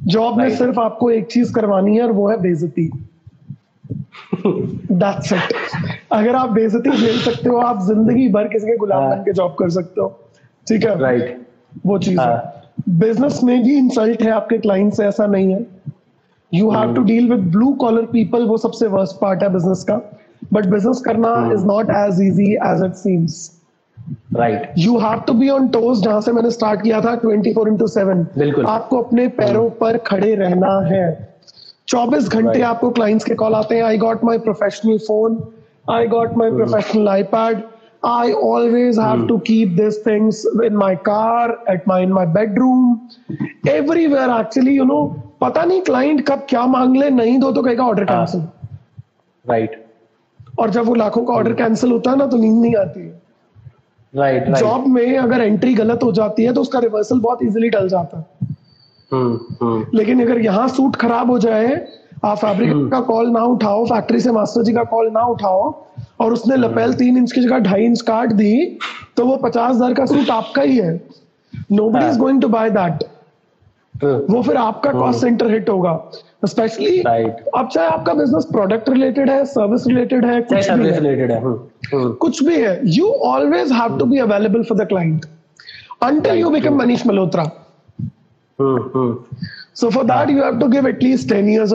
[0.07, 2.89] job में सिर्फ़ आपको एक चीज़ करवानी है और वो है बेइज्जती।
[4.45, 5.53] दैट्स इट
[6.11, 9.33] अगर आप बेइज्जती झेल सकते हो आप ज़िंदगी भर किसी के गुलाम हाँ। बन के
[9.33, 10.07] जॉब कर सकते हो।
[10.67, 10.99] ठीक है?
[10.99, 11.45] राइट
[11.85, 15.65] वो चीज़ है। हाँ। बिज़नेस में भी इंसल्ट है आपके क्लाइंट से ऐसा नहीं है।
[16.51, 20.01] You have to deal with blue collar people वो सबसे वर्स्ट पार्ट है बिज़नेस का।
[20.53, 23.51] बट बिज़नेस करना is not as easy as it seems
[24.35, 27.67] right you have to be on toes जहाँ से मैंने स्टार्ट किया था 24 फोर
[27.67, 31.32] इंटू सेवन बिल्कुल। आपको अपने पैरों पर खड़े रहना है।
[31.87, 32.63] 24 घंटे Right.
[32.67, 35.37] आपको क्लाइंट्स के कॉल आते हैं। I got my professional phone
[35.91, 37.61] I got my professional iPad
[38.07, 41.43] I always have to keep these things in my car,
[41.73, 42.81] at my in my bedroom,
[43.73, 44.25] everywhere.
[44.37, 45.03] Actually, you know,
[45.41, 48.41] पता नहीं client कब क्या मांग ले नहीं दो तो कहेगा ऑर्डर। कैंसिल
[49.45, 49.77] राइट
[50.59, 53.21] और जब वो लाखों का ऑर्डर कैंसिल होता है ना तो नींद नहीं आती है।
[54.13, 57.69] राइट राइट जॉब में अगर एंट्री गलत हो जाती है तो उसका रिवर्सल बहुत इजीली
[57.69, 58.42] टल जाता है।
[59.95, 61.75] लेकिन अगर यहाँ सूट खराब हो जाए
[62.25, 65.63] आप फैब्रिक का कॉल ना उठाओ फैक्ट्री से मास्टर जी का कॉल ना उठाओ
[66.21, 68.53] और उसने लपेल तीन इंच की जगह ढाई इंच काट दी
[69.17, 70.93] तो वो पचास हज़ार का सूट आपका ही है।
[71.71, 73.03] नो बडी इज़ हाँ। Going to buy that
[73.95, 75.93] hmm, वो फिर आपका कॉस्ट सेंटर हिट होगा।
[76.45, 81.31] स्पेशली अब चाहे आपका बिज़नेस प्रोडक्ट रिलेटेड है सर्विस रिलेटेड है कुछ भी है। रिलेटेड
[81.31, 81.59] है हम्म,
[81.93, 85.25] हम्म, कुछ भी है। You always have to be available for the client
[86.05, 87.43] until you become Manish Malhotra.
[88.61, 89.17] Hmm, hmm,
[89.73, 91.73] So for that, you have to give at least 10 years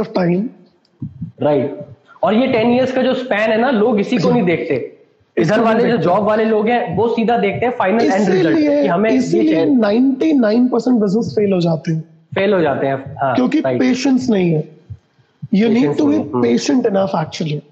[1.43, 1.81] right
[2.23, 4.99] और ये टेन इयर्स का जो स्पैन है ना लोग इसी को नहीं देखते।
[5.37, 8.87] इधर वाले जो जॉब वाले लोग हैं वो सीधा देखते हैं फाइनल एंड रिज़ल्ट कि
[8.87, 13.61] हमें ये इसीलिए 99% बिज़नेस फेल हो जाते हैं। फेल हो जाते हैं हाँ, क्योंकि
[13.61, 14.69] पेशेंस नहीं है।
[15.55, 16.19] You need to be.
[16.19, 17.63] Patient enough actually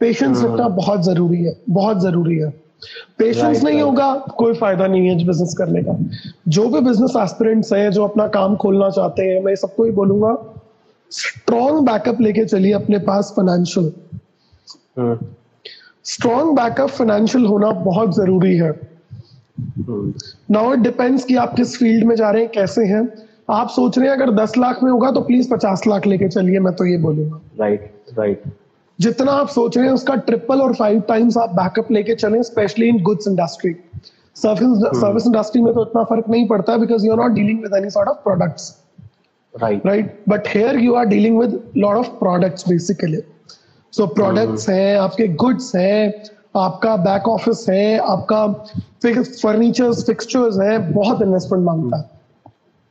[0.00, 2.61] patience रखना बहुत ज़रूरी है बहुत ज़रूरी है।
[3.18, 3.86] पेशेंस Right, नहीं right.
[3.86, 5.96] होगा कोई फ़ायदा नहीं है बिज़नेस करने का।
[6.48, 10.36] जो भी बिज़नेस एस्पिरेंट्स हैं जो अपना काम खोलना चाहते हैं मैं सबको ही बोलूँगा
[11.12, 13.92] स्ट्रॉन्ग बैकअप लेके चलिए अपने पास फाइनेंशियल
[16.04, 18.70] स्ट्रॉन्ग बैकअप फाइनेंशियल होना बहुत ज़रूरी है।
[20.50, 23.08] नाउ इट डिपेंड्स कि आप किस फ़ील्ड में जा रहे हैं कैसे हैं।
[23.50, 26.58] आप सोच रहे हैं अगर 10 लाख में होगा तो प्लीज़ 50 लाख लेके चलिए
[26.60, 28.42] मैं तो ये बोलूँगा। राइट राइट
[29.02, 32.88] जितना आप सोच रहे हैं उसका ट्रिपल और फाइव टाइम्स आप बैकअप लेके चले specially
[32.88, 33.74] in goods industry
[34.36, 37.74] service service industry में तो इतना फ़र्क नहीं पड़ता because you are not dealing with
[37.74, 38.74] any sort of products
[39.54, 43.20] right right but here you are dealing with lot of products basically
[43.92, 46.24] so products हैं आपके goods हैं
[46.56, 48.46] आपका बैक ऑफ़िस है आपका
[49.04, 52.10] फर्नीचर्स फिक्सचर्स हैं बहुत इन्वेस्टमेंट माँगता है।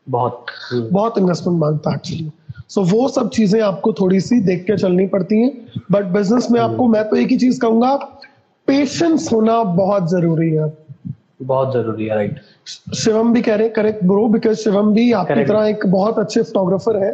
[0.08, 2.32] बहुत। बहुत इन्वेस्टमेंट माँगता है एक्चुअली
[2.72, 6.60] सो वो सब चीज़ें आपको थोड़ी सी देख के चलनी पड़ती हैं। बट बिज़नेस में
[6.60, 7.96] आपको मैं तो एक ही चीज़ कहूँगा
[8.68, 10.72] पेशेंस होना बहुत ज़रूरी है।
[11.44, 12.40] बहुत ज़रूरी है राइट
[12.96, 15.48] शिवम भी कह रहे करेक्ट ब्रो बिकॉज़ शिवम भी आपकी Correct.
[15.48, 17.12] तरह एक बहुत अच्छे फोटोग्राफर है।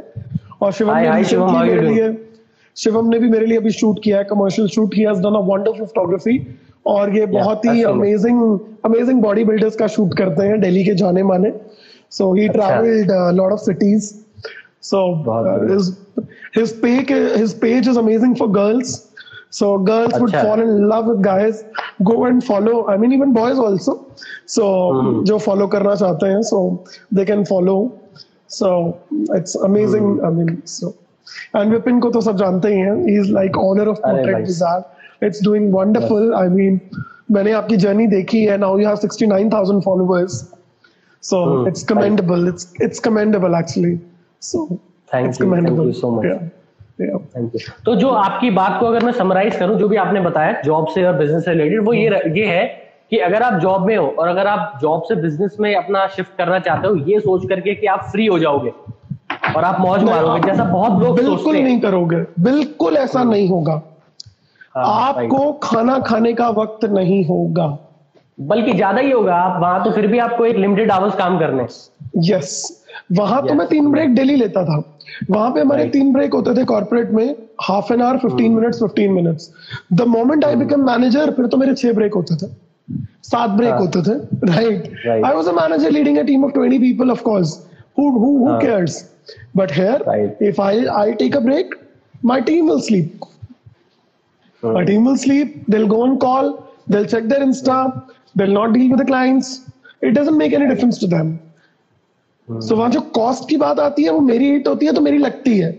[0.61, 2.15] और शिवम Hi, ने hi, शिवम, मेरे लिए।
[2.77, 5.03] शिवम ने भी मेरे लिए अभी शूट किया है commercial shoot he.
[5.03, 6.39] Has done a wonderful photography
[6.85, 8.41] और ये बहुत ही अमेजिंग
[8.85, 11.51] अमेजिंग बॉडी बिल्डर्स का शूट करते हैं दिल्ली के जाने माने
[12.11, 12.47] so he.
[12.49, 14.13] Travelled lot of cities
[14.86, 15.90] सो बहुत बढ़िया। his
[16.54, 18.94] his page his page is amazing for girls
[19.50, 21.62] so girls would अच्छा। fall in love with guys
[22.10, 23.94] go and follow i mean even boys also
[24.46, 26.60] so हम्म। जो follow करना चाहते हैं so
[27.18, 27.76] they can follow
[28.58, 28.70] so
[29.38, 30.92] it's amazing hmm. i mean so
[31.60, 34.34] and Vipin को तो सब जानते ही हैं he is like owner of अरे portrait
[34.34, 34.78] भाई। bazaar
[35.28, 36.80] it's doing wonderful i mean
[37.30, 40.40] मैंने आपकी जर्नी देखी है now you have 69000 followers
[41.22, 43.92] so hmm, it's commendable it's it's commendable actually
[46.11, 46.25] Much.
[46.25, 46.39] yeah.
[46.99, 47.17] Yeah.
[47.35, 50.61] Thank you तो जो आपकी बात को अगर मैं समराइज करूँ जो भी आपने बताया
[50.61, 52.65] जॉब से और बिज़नेस से रिलेटेड वो ये ये है
[53.09, 56.37] कि अगर आप जॉब में हो और अगर आप जॉब से बिज़नेस में अपना शिफ्ट
[56.37, 58.71] करना चाहते हो ये सोच करके कि आप फ्री हो जाओगे
[59.55, 63.81] और आप मौज मारोगे जैसा बहुत लोग बिल्कुल नहीं करोगे। बिल्कुल ऐसा नहीं होगा।
[64.75, 67.67] हाँ, आपको खाना खाने का वक्त नहीं होगा।
[68.37, 71.63] बल्कि ज़्यादा ही होगा आप वहाँ तो फिर भी आपको एक लिमिटेड आवर्स काम करने
[72.31, 72.83] यस
[73.19, 74.77] वहाँ तो मैं तीन ब्रेक डेली लेता था।
[75.31, 79.11] वहाँ पे हमारे तीन ब्रेक होते थे कॉर्पोरेट में half an hour fifteen minutes fifteen
[79.13, 79.49] minutes
[79.93, 82.51] the moment I become manager फिर तो मेरे छह ब्रेक होते थे।
[83.23, 83.79] सात ब्रेक हाँ.
[83.79, 84.13] होते थे।
[84.51, 87.57] Right I was a manager leading a team of twenty people of course
[87.99, 89.03] hours
[89.57, 91.75] but here if I I take a break
[92.25, 93.25] my team will sleep
[94.63, 96.53] my team will sleep they'll go on call
[96.89, 97.83] they'll check their insta
[98.37, 99.59] they'll not deal with clients
[100.03, 101.37] it doesn't make any difference to them
[102.49, 105.17] so वहाँ जो cost की बात आती है वो मेरी hit होती है तो मेरी
[105.17, 105.71] लगती है।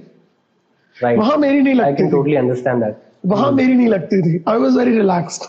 [0.96, 2.96] राइट वहाँ मेरी नहीं आई लगती थी। टोटली अंडरस्टैंड दैट
[3.26, 5.42] वहाँ मेरी नहीं लगती थी। I was very relaxed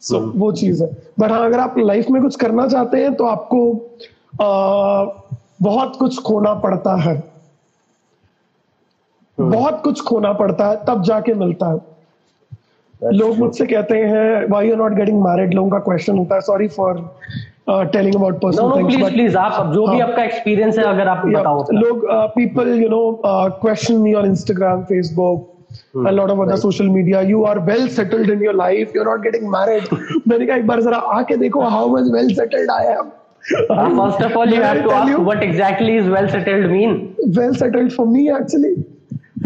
[0.00, 0.90] so वो चीज़ है।
[1.20, 3.72] बट हाँ अगर आप लाइफ में कुछ करना चाहते हैं तो आपको
[4.40, 5.04] आ,
[5.62, 7.30] बहुत कुछ खोना पड़ता है।
[9.38, 9.52] Hmm.
[9.52, 14.68] बहुत कुछ खोना पड़ता है तब जाके मिलता है। That's लोग मुझसे कहते हैं why
[14.68, 16.98] you not getting married लोगों का क्वेश्चन होता है sorry for
[17.69, 20.07] Telling about no personal no things please but please आप अब जो भी हाँ.
[20.07, 24.01] आपका एक्सपीरियंस है अगर आप Yeah, बताओ अपना। look, uh, people, you know, uh, question
[24.05, 25.51] me on Instagram, Facebook,
[26.09, 26.61] a lot of other right.
[26.65, 27.21] social media.
[27.29, 28.93] You are well settled in your life.
[28.97, 29.87] You're not getting married.
[30.27, 33.13] मैंने कहा एक बार जरा आके देखो how much well settled I am.
[33.49, 35.23] First of all you May I have to tell ask you?
[35.25, 36.93] What exactly is well settled mean
[37.39, 38.75] Well settled for me actually.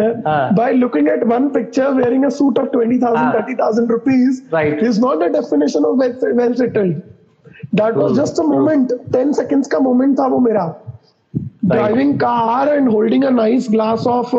[0.01, 0.35] Ah.
[0.57, 3.31] By looking at one picture wearing a suit of 20,000, Ah.
[3.37, 4.83] 30,000 rupees Right.
[4.89, 6.93] is not the definition of well, well settled.
[7.74, 10.66] That was just a moment ten seconds का moment था वो मेरा.
[11.64, 14.30] Driving car and holding a nice glass of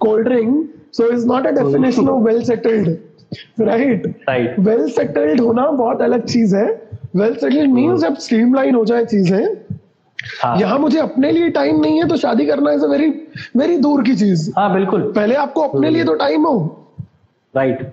[0.00, 2.96] cold drink so is not a definition of well settled
[3.60, 6.66] right well settled होना बहुत अलग चीज़ है.
[7.16, 9.44] Well settled means अब स्ट्रीमलाइन हो जाए चीज़ है।
[10.42, 10.58] हाँ.
[10.58, 13.08] यहाँ मुझे अपने लिए टाइम नहीं है तो शादी करना वेरी
[13.56, 14.50] वेरी दूर की चीज़.
[14.56, 15.96] हाँ बिल्कुल। पहले आपको अपने hmm.
[15.96, 16.86] लिए तो टाइम हो।
[17.56, 17.92] Right.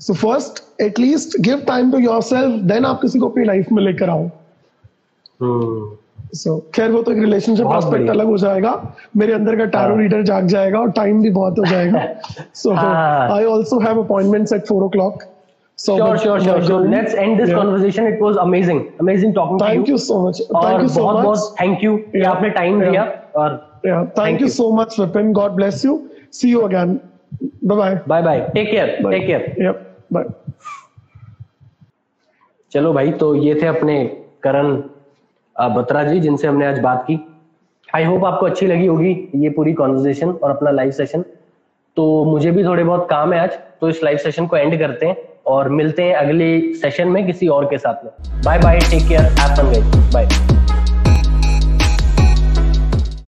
[0.00, 4.10] So first at least give time to yourself then आप किसी को अपनी लाइफ में लेकर
[4.10, 4.28] आओ।
[6.34, 8.72] सो खैर वो तो एक रिलेशनशिप एस्पेक्ट अलग हो जाएगा।
[9.16, 12.06] मेरे अंदर का टैरो हाँ। रीडर जाग जाएगा और टाइम भी बहुत हो जाएगा।
[12.54, 15.22] सो हाँ। I also have appointments at four o'clock
[15.78, 19.88] so sure sure sure sure let's end this conversation it was amazing amazing talking thank
[19.88, 22.30] you so much और थैंक यू सो बहुत मच बहुत यू कि Yeah.
[22.30, 22.90] आपने time Yeah.
[22.90, 23.02] दिया
[23.36, 24.54] और thank Thank you you.
[24.56, 26.00] So much Vipin God bless you
[26.32, 26.98] see you again
[27.64, 30.24] bye bye bye bye take care take care yup bye
[32.72, 34.04] चलो भाई तो ये थे अपने
[34.42, 34.74] करण
[35.56, 37.18] बत्रा जी, जिनसे हमने आज बात की।
[37.88, 41.24] आई होप आपको अच्छी लगी होगी ये पूरी कॉन्वर्जेशन और अपना लाइव सेशन
[41.96, 45.06] तो मुझे भी थोड़े बहुत काम है आज तो इस लाइव सेशन को एंड करते
[45.06, 48.12] हैं और मिलते हैं अगले सेशन में किसी और के साथ में।
[48.44, 49.32] Bye bye take care
[50.14, 50.59] bye